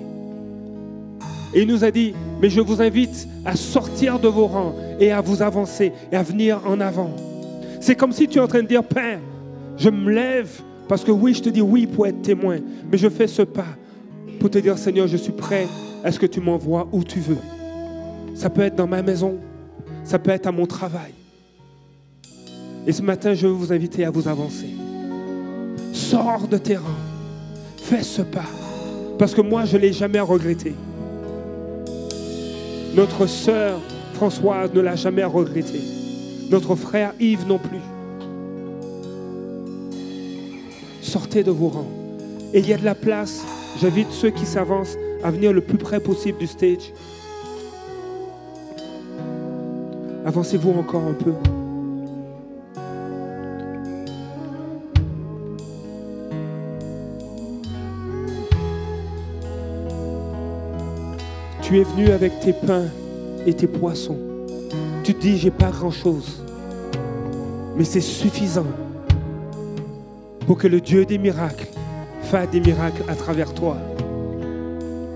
Et 1.54 1.62
il 1.62 1.68
nous 1.68 1.84
a 1.84 1.90
dit, 1.90 2.14
mais 2.40 2.50
je 2.50 2.60
vous 2.60 2.82
invite 2.82 3.28
à 3.44 3.56
sortir 3.56 4.18
de 4.18 4.28
vos 4.28 4.46
rangs 4.46 4.74
et 5.00 5.12
à 5.12 5.20
vous 5.20 5.42
avancer 5.42 5.92
et 6.12 6.16
à 6.16 6.22
venir 6.22 6.60
en 6.66 6.80
avant. 6.80 7.14
C'est 7.80 7.94
comme 7.94 8.12
si 8.12 8.28
tu 8.28 8.38
es 8.38 8.40
en 8.40 8.48
train 8.48 8.62
de 8.62 8.68
dire, 8.68 8.84
Père, 8.84 9.20
je 9.76 9.90
me 9.90 10.12
lève 10.12 10.60
parce 10.88 11.04
que 11.04 11.10
oui, 11.10 11.34
je 11.34 11.42
te 11.42 11.48
dis 11.48 11.60
oui 11.60 11.86
pour 11.86 12.06
être 12.06 12.22
témoin, 12.22 12.58
mais 12.90 12.98
je 12.98 13.08
fais 13.08 13.26
ce 13.26 13.42
pas 13.42 13.66
pour 14.38 14.50
te 14.50 14.58
dire, 14.58 14.78
Seigneur, 14.78 15.06
je 15.06 15.16
suis 15.16 15.32
prêt 15.32 15.66
à 16.04 16.12
ce 16.12 16.18
que 16.18 16.26
tu 16.26 16.40
m'envoies 16.40 16.86
où 16.92 17.02
tu 17.02 17.20
veux? 17.20 17.38
Ça 18.34 18.50
peut 18.50 18.62
être 18.62 18.76
dans 18.76 18.86
ma 18.86 19.02
maison, 19.02 19.38
ça 20.04 20.18
peut 20.18 20.30
être 20.30 20.46
à 20.46 20.52
mon 20.52 20.66
travail. 20.66 21.12
Et 22.86 22.92
ce 22.92 23.02
matin, 23.02 23.34
je 23.34 23.46
veux 23.46 23.52
vous 23.52 23.72
inviter 23.72 24.04
à 24.04 24.10
vous 24.10 24.28
avancer. 24.28 24.68
Sors 25.92 26.46
de 26.46 26.58
tes 26.58 26.76
rangs, 26.76 26.84
fais 27.78 28.02
ce 28.02 28.22
pas, 28.22 28.44
parce 29.18 29.34
que 29.34 29.40
moi, 29.40 29.64
je 29.64 29.76
ne 29.76 29.82
l'ai 29.82 29.92
jamais 29.92 30.20
regretté. 30.20 30.74
Notre 32.94 33.26
sœur 33.26 33.80
Françoise 34.14 34.72
ne 34.72 34.80
l'a 34.80 34.96
jamais 34.96 35.24
regretté. 35.24 35.80
Notre 36.50 36.74
frère 36.74 37.12
Yves 37.20 37.46
non 37.46 37.58
plus. 37.58 37.80
Sortez 41.18 41.42
de 41.42 41.50
vos 41.50 41.68
rangs. 41.68 41.88
Et 42.52 42.58
il 42.58 42.68
y 42.68 42.74
a 42.74 42.76
de 42.76 42.84
la 42.84 42.94
place. 42.94 43.42
J'invite 43.80 44.10
ceux 44.10 44.28
qui 44.28 44.44
s'avancent 44.44 44.98
à 45.24 45.30
venir 45.30 45.50
le 45.50 45.62
plus 45.62 45.78
près 45.78 45.98
possible 45.98 46.36
du 46.36 46.46
stage. 46.46 46.92
Avancez-vous 50.26 50.72
encore 50.72 51.04
un 51.04 51.14
peu. 51.14 51.32
Tu 61.62 61.80
es 61.80 61.82
venu 61.82 62.10
avec 62.10 62.40
tes 62.40 62.52
pains 62.52 62.88
et 63.46 63.54
tes 63.54 63.66
poissons. 63.66 64.18
Tu 65.02 65.14
te 65.14 65.20
dis, 65.22 65.38
j'ai 65.38 65.50
pas 65.50 65.70
grand-chose. 65.70 66.44
Mais 67.78 67.84
c'est 67.84 68.02
suffisant 68.02 68.66
pour 70.46 70.58
que 70.58 70.66
le 70.66 70.80
Dieu 70.80 71.04
des 71.04 71.18
miracles 71.18 71.66
fasse 72.22 72.50
des 72.50 72.60
miracles 72.60 73.02
à 73.08 73.14
travers 73.14 73.52
toi. 73.52 73.76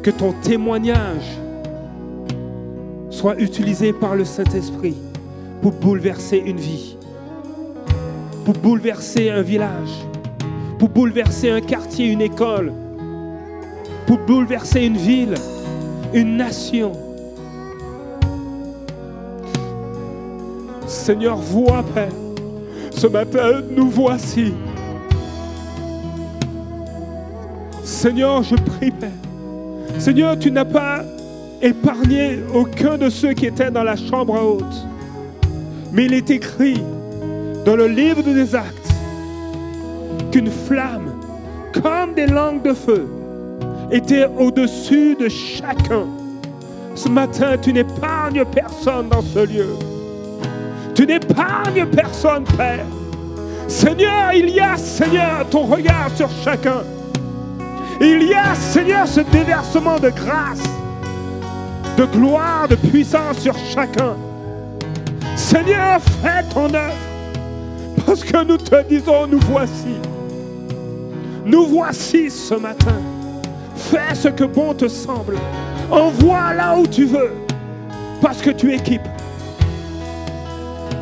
Que 0.03 0.11
ton 0.11 0.33
témoignage 0.33 1.39
soit 3.11 3.41
utilisé 3.41 3.93
par 3.93 4.17
le 4.17 4.25
Saint-Esprit 4.25 4.97
pour 5.63 5.73
bouleverser 5.73 6.43
une 6.45 6.59
vie, 6.59 6.97
pour 8.45 8.55
bouleverser 8.55 9.31
un 9.31 9.43
village, 9.43 9.91
pour 10.79 10.89
bouleverser 10.89 11.51
un 11.51 11.61
quartier, 11.61 12.07
une 12.07 12.23
école, 12.23 12.73
pour 14.07 14.19
bouleverser 14.19 14.87
une 14.87 14.97
ville 14.97 15.35
une 16.13 16.37
nation. 16.37 16.93
Seigneur, 20.87 21.37
vois, 21.37 21.85
Père, 21.95 22.13
ce 22.91 23.07
matin, 23.07 23.63
nous 23.71 23.89
voici. 23.89 24.53
Seigneur, 28.01 28.43
je 28.43 28.55
prie, 28.55 28.91
Père. 28.91 29.11
Seigneur, 29.99 30.39
tu 30.39 30.51
n'as 30.51 30.65
pas 30.65 31.05
épargné 31.61 32.39
aucun 32.55 32.97
de 32.97 33.11
ceux 33.11 33.35
qui 33.35 33.45
étaient 33.45 33.71
dans 33.71 33.83
la 33.83 33.95
chambre 33.95 34.43
haute. 34.43 34.87
Mais 35.93 36.07
il 36.07 36.15
est 36.15 36.31
écrit 36.31 36.83
dans 37.67 37.77
le 37.77 37.89
livre 37.89 38.23
des 38.23 38.55
actes 38.55 38.91
qu'une 40.33 40.51
flamme, 40.51 41.13
comme 41.83 42.15
des 42.15 42.27
langues 42.27 42.63
de 42.63 42.73
feu, 42.73 43.07
était 43.91 44.25
au-dessus 44.39 45.15
de 45.15 45.29
chacun. 45.29 46.07
Ce 46.95 47.11
matin, 47.11 47.59
tu 47.61 47.71
n'épargnes 47.71 48.47
personne 48.47 49.11
dans 49.11 49.21
ce 49.21 49.41
lieu. 49.41 49.77
Tu 50.95 51.05
n'épargnes 51.05 51.85
personne, 51.95 52.45
Père. 52.57 52.87
Seigneur, 53.69 54.33
il 54.35 54.49
y 54.49 54.61
a, 54.61 54.79
Seigneur, 54.79 55.47
ton 55.51 55.65
regard 55.65 56.09
sur 56.17 56.31
chacun. 56.43 56.83
Il 58.03 58.23
y 58.23 58.33
a, 58.33 58.55
Seigneur, 58.55 59.07
ce 59.07 59.21
déversement 59.21 59.99
de 59.99 60.09
grâce, 60.09 60.63
de 61.99 62.07
gloire, 62.07 62.67
de 62.67 62.75
puissance 62.75 63.39
sur 63.41 63.55
chacun. 63.59 64.17
Seigneur, 65.37 66.01
fais 66.23 66.43
ton 66.55 66.73
œuvre. 66.73 66.95
Parce 68.07 68.25
que 68.25 68.43
nous 68.43 68.57
te 68.57 68.83
disons, 68.89 69.27
nous 69.27 69.41
voici. 69.41 69.99
Nous 71.45 71.67
voici 71.67 72.31
ce 72.31 72.55
matin. 72.55 72.97
Fais 73.77 74.15
ce 74.15 74.29
que 74.29 74.45
bon 74.45 74.73
te 74.73 74.89
semble. 74.89 75.37
Envoie 75.91 76.55
là 76.55 76.77
où 76.79 76.87
tu 76.87 77.05
veux. 77.05 77.33
Parce 78.23 78.41
que 78.41 78.51
tu 78.51 78.73
équipes. 78.73 79.09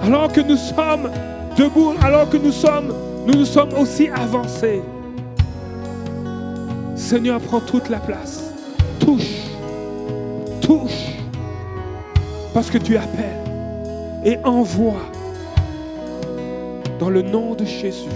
Alors 0.04 0.32
que 0.32 0.40
nous 0.40 0.56
sommes 0.56 1.10
debout, 1.56 1.94
alors 2.02 2.28
que 2.28 2.38
nous 2.38 2.52
sommes, 2.52 2.92
nous 3.24 3.34
nous 3.34 3.46
sommes 3.46 3.72
aussi 3.74 4.08
avancés. 4.08 4.82
Seigneur, 7.08 7.40
prends 7.40 7.60
toute 7.60 7.88
la 7.88 8.00
place. 8.00 8.52
Touche. 9.00 9.46
Touche. 10.60 11.16
Parce 12.52 12.68
que 12.68 12.76
tu 12.76 12.98
appelles. 12.98 13.42
Et 14.26 14.36
envoie. 14.44 15.06
Dans 16.98 17.08
le 17.08 17.22
nom 17.22 17.54
de 17.54 17.64
Jésus. 17.64 18.10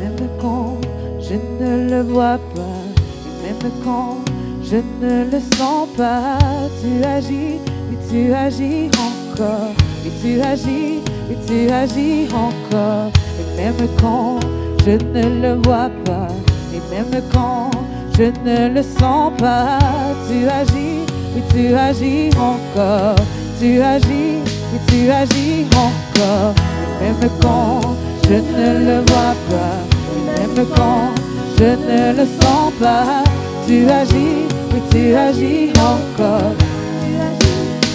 Même 0.00 0.16
quand 0.40 0.78
je 1.20 1.34
ne 1.62 1.90
le 1.90 2.00
vois 2.00 2.38
pas, 2.54 2.80
et 3.26 3.62
même 3.62 3.72
quand 3.84 4.16
je 4.62 4.76
ne 5.02 5.30
le 5.30 5.38
sens 5.54 5.86
pas, 5.98 6.38
tu 6.80 7.04
agis, 7.04 7.58
et 7.92 8.10
tu 8.10 8.32
agis 8.32 8.88
encore, 8.96 9.74
et 10.08 10.12
tu 10.22 10.40
agis, 10.40 11.00
et 11.30 11.36
tu 11.46 11.70
agis 11.70 12.28
encore, 12.32 13.10
et 13.38 13.60
même 13.60 13.88
quand 14.00 14.40
je 14.84 14.92
ne 14.92 15.42
le 15.42 15.60
vois 15.62 15.90
pas, 16.06 16.28
et 16.74 16.80
même 16.90 17.22
quand 17.30 17.70
je 18.16 18.24
ne 18.46 18.74
le 18.74 18.82
sens 18.82 19.32
pas, 19.38 19.78
tu 20.26 20.48
agis, 20.48 21.04
et 21.36 21.42
tu 21.52 21.74
agis 21.74 22.30
encore, 22.38 23.16
tu 23.60 23.82
agis, 23.82 24.38
et 24.74 24.80
tu 24.88 25.10
agis 25.10 25.66
encore, 25.76 26.54
et 27.02 27.04
même 27.04 27.30
quand 27.42 27.80
je 28.24 28.34
ne 28.34 28.68
le 28.86 28.96
vois 29.10 29.36
pas, 29.50 29.76
et 30.16 30.40
même 30.56 30.66
quand 30.74 31.10
je 31.58 31.64
ne 31.64 32.16
le 32.18 32.26
sens 32.40 32.72
pas, 32.80 33.24
tu 33.66 33.86
agis, 33.90 34.46
oui 34.72 34.80
tu 34.90 35.14
agis 35.14 35.70
encore, 35.78 36.54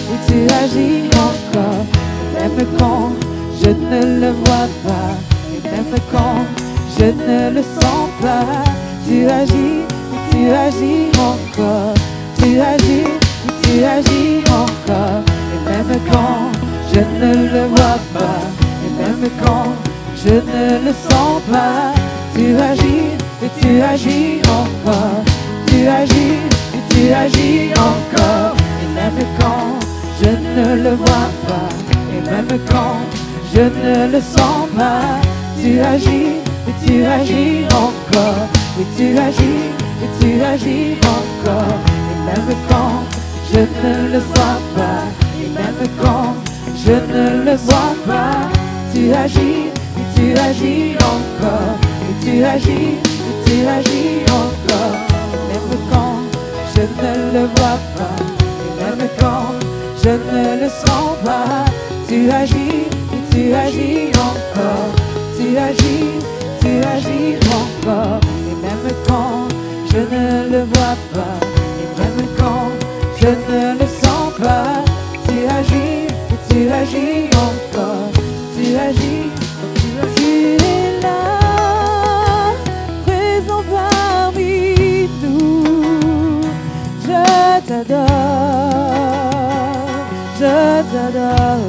oui 0.10 0.18
tu 0.28 0.54
agis 0.54 1.10
encore, 1.28 1.86
et 1.88 1.93
même 2.44 2.68
quand 2.78 3.12
je 3.62 3.70
ne 3.70 4.20
le 4.20 4.32
vois 4.32 4.68
pas, 4.86 5.12
et 5.54 5.62
même 5.70 5.96
quand 6.12 6.44
je 6.98 7.06
ne 7.06 7.56
le 7.56 7.62
sens 7.62 8.10
pas, 8.22 8.46
tu 9.08 9.28
agis, 9.28 9.84
tu 10.30 10.50
agis 10.52 11.08
encore, 11.18 11.94
tu 12.38 12.60
agis, 12.60 13.08
tu 13.64 13.84
agis 13.84 14.44
encore, 14.50 15.24
et 15.54 15.70
même 15.70 16.00
quand 16.12 16.52
je 16.94 17.00
ne 17.00 17.34
le 17.54 17.66
vois 17.68 18.00
pas, 18.14 18.42
et 18.86 18.92
même 19.02 19.30
quand 19.42 19.70
je 20.24 20.34
ne 20.34 20.86
le 20.86 20.94
sens 21.10 21.42
pas, 21.50 21.94
tu 22.36 22.58
agis, 22.58 23.12
et 23.42 23.62
tu 23.62 23.82
agis 23.82 24.42
encore, 24.48 25.24
tu 25.68 25.88
agis, 25.88 26.40
et 26.76 26.94
tu 26.94 27.14
agis 27.14 27.72
encore, 27.78 28.56
et 28.82 28.96
même 28.96 29.26
quand 29.40 29.83
je 30.22 30.30
ne 30.30 30.76
le 30.84 30.96
vois 30.96 31.30
pas, 31.48 31.70
et 32.16 32.22
même 32.30 32.60
quand 32.70 32.98
je 33.54 33.62
ne 33.62 34.12
le 34.12 34.22
sens 34.22 34.68
pas, 34.76 35.20
tu 35.62 35.80
agis, 35.80 36.42
et 36.68 36.86
tu 36.86 37.06
agis 37.06 37.66
encore, 37.74 38.48
et 38.80 38.86
tu 38.98 39.18
agis, 39.18 39.64
et 40.04 40.10
tu 40.20 40.42
agis 40.44 40.96
encore, 41.18 41.78
et 42.12 42.20
même 42.26 42.56
quand 42.70 43.04
je 43.52 43.60
ne 43.60 44.14
le 44.14 44.20
sens 44.20 44.60
pas, 44.76 45.04
et 45.42 45.50
même 45.50 45.88
quand 46.02 46.36
je 46.86 46.92
ne 46.92 47.44
le 47.46 47.56
vois 47.56 47.96
pas, 48.08 48.50
tu 48.94 49.14
agis, 49.14 49.70
et 49.98 50.06
tu 50.16 50.38
agis 50.38 50.96
encore, 51.00 51.76
et 52.10 52.26
tu 52.26 52.44
agis, 52.44 52.98
et 53.28 53.36
tu 53.46 53.68
agis 53.68 54.24
encore, 54.30 54.96
et 55.34 55.54
même 55.54 55.80
quand 55.92 56.18
je 56.76 56.82
ne 56.82 57.34
le 57.34 57.46
vois 57.56 57.80
pas, 57.96 58.16
et 58.64 58.84
même 58.84 59.08
quand 59.20 59.63
je 60.04 60.10
ne 60.10 60.62
le 60.64 60.70
sens 60.70 61.16
pas, 61.24 61.64
tu 62.10 62.30
agis, 62.30 62.88
tu 63.32 63.54
agis 63.54 64.12
encore, 64.30 64.92
tu 65.38 65.58
agis, 65.58 66.12
tu 66.62 66.72
agis 66.96 67.38
encore, 67.62 68.20
et 68.50 68.56
même 68.66 68.88
quand 69.08 69.48
je 69.92 70.00
ne 70.00 70.50
le 70.52 70.62
vois 70.74 70.98
pas, 71.14 71.38
et 71.82 71.90
même 72.02 72.28
quand 72.38 72.70
je 73.22 73.28
ne 73.28 73.80
le 73.80 73.88
sens 74.04 74.34
pas, 74.42 74.84
tu 75.26 75.36
agis, 75.60 76.08
tu 76.50 76.70
agis 76.70 77.30
encore, 77.48 78.10
tu 78.56 78.66
agis, 78.76 79.30
tu 80.18 80.30
es 80.56 81.02
là, 81.02 82.52
présent 83.06 83.64
parmi 83.72 85.08
nous, 85.24 86.42
je 87.06 87.22
t'adore, 87.68 88.13
t'adore, 90.92 91.60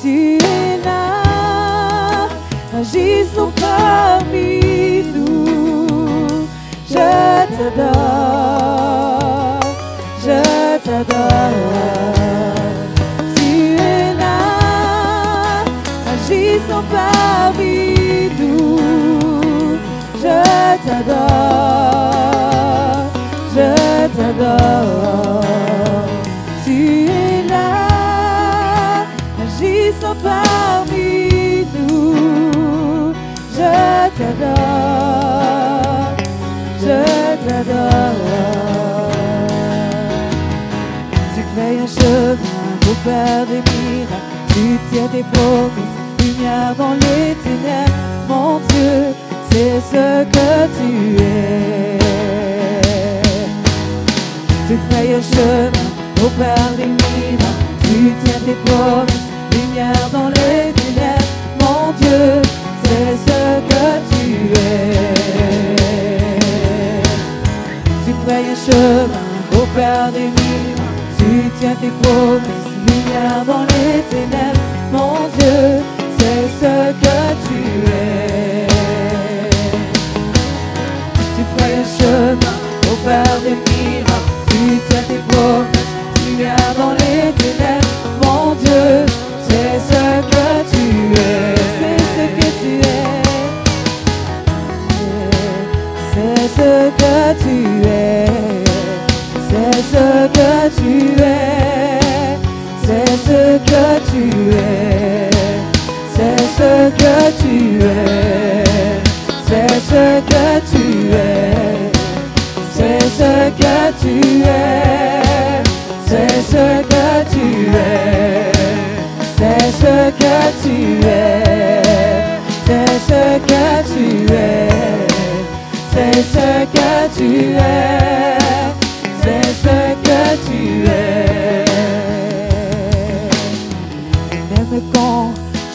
tu 0.00 0.16
es 0.36 0.76
là, 0.84 2.28
agissons 2.78 3.52
parmi 3.60 4.50
nous, 5.14 6.46
je 6.88 7.08
t'adore, 7.56 8.50
je 10.24 10.38
t'adore. 10.84 11.52
Tu 13.34 13.48
es 13.74 14.14
là, 14.22 14.40
agissons 16.14 16.84
parmi 16.90 17.76
nous, 18.38 18.78
je 20.22 20.36
t'adore, 20.86 22.16
je 23.54 23.68
t'adore. 24.16 25.65
Parmi 30.26 31.66
nous, 31.74 33.12
je 33.56 33.72
t'adore, 34.18 35.26
je 36.84 36.98
t'adore. 37.44 38.34
Tu 41.34 41.40
fais 41.54 41.74
un 41.84 41.88
chemin 41.98 42.52
au 42.90 42.94
Père 43.04 43.44
des 43.46 43.62
miracles, 43.70 44.28
tu 44.52 44.64
tiens 44.90 45.08
tes 45.14 45.24
promesses, 45.32 45.96
lumière 46.20 46.74
dans 46.76 46.94
les 47.04 47.26
ténèbres, 47.44 48.00
mon 48.28 48.52
Dieu, 48.70 48.96
c'est 49.50 49.78
ce 49.92 50.06
que 50.34 50.50
tu 50.76 50.90
es. 51.22 51.98
Tu 54.68 54.74
fais 54.88 55.06
un 55.14 55.22
chemin 55.32 55.88
au 56.24 56.28
Père 56.38 56.72
des 56.76 56.90
miracles, 57.00 57.60
tu 57.82 57.96
tiens 58.24 58.40
tes 58.46 58.58
promesses, 58.64 59.15
lumière 59.76 60.08
dans 60.10 60.28
les 60.28 60.72
ténèbres, 60.72 61.32
mon 61.60 61.92
Dieu, 62.00 62.42
c'est 62.84 63.14
ce 63.26 63.40
que 63.68 63.84
tu 64.10 64.24
es. 64.54 64.94
Tu 68.04 68.12
fais 68.26 68.42
un 68.52 68.56
chemin 68.66 69.24
au 69.52 69.66
Père 69.74 70.08
des 70.12 70.28
miracles, 70.28 70.82
tu 71.18 71.28
tiens 71.60 71.76
tes 71.80 71.92
promesses, 72.02 72.72
lumière 72.88 73.44
dans 73.46 73.64
les 73.64 74.02
ténèbres, 74.10 74.66
mon 74.92 75.14
Dieu, 75.38 75.58
c'est 76.18 76.44
ce 76.60 76.74
que 77.02 77.18
tu 77.46 77.60
es. 77.92 78.66
Tu 81.36 81.42
fais 81.56 81.72
un 81.74 81.86
chemin 81.98 82.56
au 82.90 82.94
Père 83.04 83.38
des 83.44 83.50
miracles, 83.50 84.05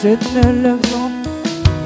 je 0.04 0.10
ne 0.10 0.64
le 0.64 0.80
sens, 0.90 1.12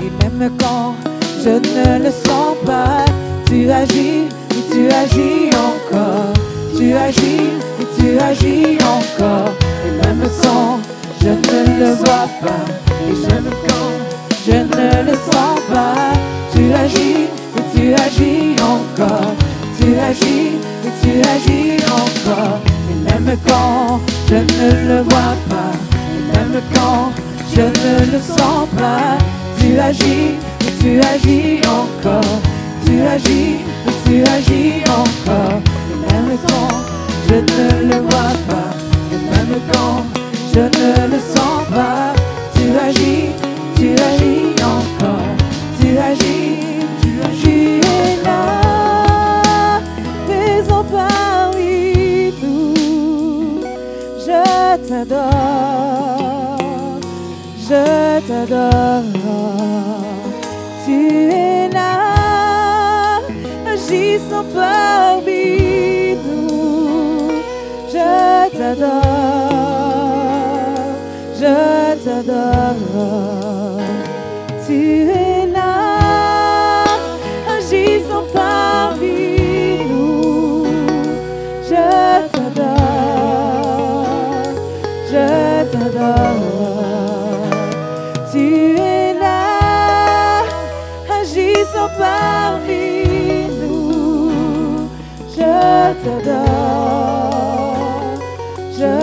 et 0.01 0.09
même 0.23 0.49
quand 0.57 0.95
je 1.43 1.49
ne 1.49 2.03
le 2.03 2.11
sens 2.11 2.55
pas, 2.65 3.03
tu 3.45 3.69
agis, 3.69 4.30
et 4.51 4.71
tu 4.71 4.88
agis 4.89 5.49
encore. 5.53 6.34
Tu 6.78 6.93
agis, 6.93 7.51
et 7.82 7.88
tu 7.99 8.17
agis 8.17 8.78
encore. 8.84 9.51
Et 9.86 9.91
même 10.05 10.30
quand 10.41 10.80
je 11.21 11.30
ne 11.30 11.80
le 11.80 11.93
vois 11.95 12.30
pas, 12.41 12.65
et 13.05 13.28
même 13.28 13.49
quand 13.67 13.91
je 14.47 14.53
ne 14.53 15.11
le 15.11 15.15
sens 15.32 15.59
pas, 15.69 16.13
tu 16.53 16.73
agis, 16.73 17.28
et 17.57 17.78
tu 17.78 17.93
agis 17.93 18.55
encore. 18.61 19.45
Agis, 20.08 20.51
et 20.86 20.93
tu 21.01 21.14
agis 21.36 21.78
encore. 22.01 22.60
Et 22.91 22.97
même 23.10 23.36
quand 23.47 23.99
je 24.30 24.36
ne 24.36 24.70
le 24.89 25.01
vois 25.01 25.36
pas, 25.49 25.74
et 26.16 26.24
même 26.38 26.62
quand 26.76 27.12
je 27.56 27.62
ne 27.62 28.12
le 28.12 28.20
sens 28.20 28.68
pas, 28.78 29.18
tu 29.60 29.80
agis, 29.80 30.36
et 30.62 30.72
tu 30.80 30.91
agis 31.14 31.60
encore. 31.68 32.38
Tu 32.86 33.01
agis, 33.01 33.56
et 33.88 33.95
tu 34.06 34.16
agis 34.36 34.84
encore. 35.01 35.60
Et 35.91 35.97
même 36.14 36.38
quand 36.47 36.76
je 37.28 37.36
ne 37.36 37.66
le 37.89 37.97
vois 38.08 38.36
pas, 38.47 38.70
et 39.12 39.22
même 39.32 39.60
quand 39.72 39.97
je 40.53 40.60
ne 40.60 40.89
le 41.14 41.20
sens 41.34 41.58
pas, 41.74 41.95
t'adore, 54.96 56.58
je 57.68 57.84
t'adore. 58.28 59.04
Tu 60.86 60.98
es 61.32 61.70
là, 61.70 63.20
agissant 63.74 64.46
parmi 64.54 66.16
nous. 66.26 67.30
Je 67.93 68.12
t'adore, 68.58 69.56
je 71.41 71.58
t'adore. 72.06 73.82
Tu 74.66 74.78
es 75.10 75.24
t'adore. 86.06 87.49
Tu 88.32 88.76
es 88.78 89.14
là, 89.14 90.43
agissant 91.20 91.89
parmi 91.97 93.47
nous. 93.62 94.89
Je 95.36 95.53
t'adore, 96.03 97.38
je 98.78 98.95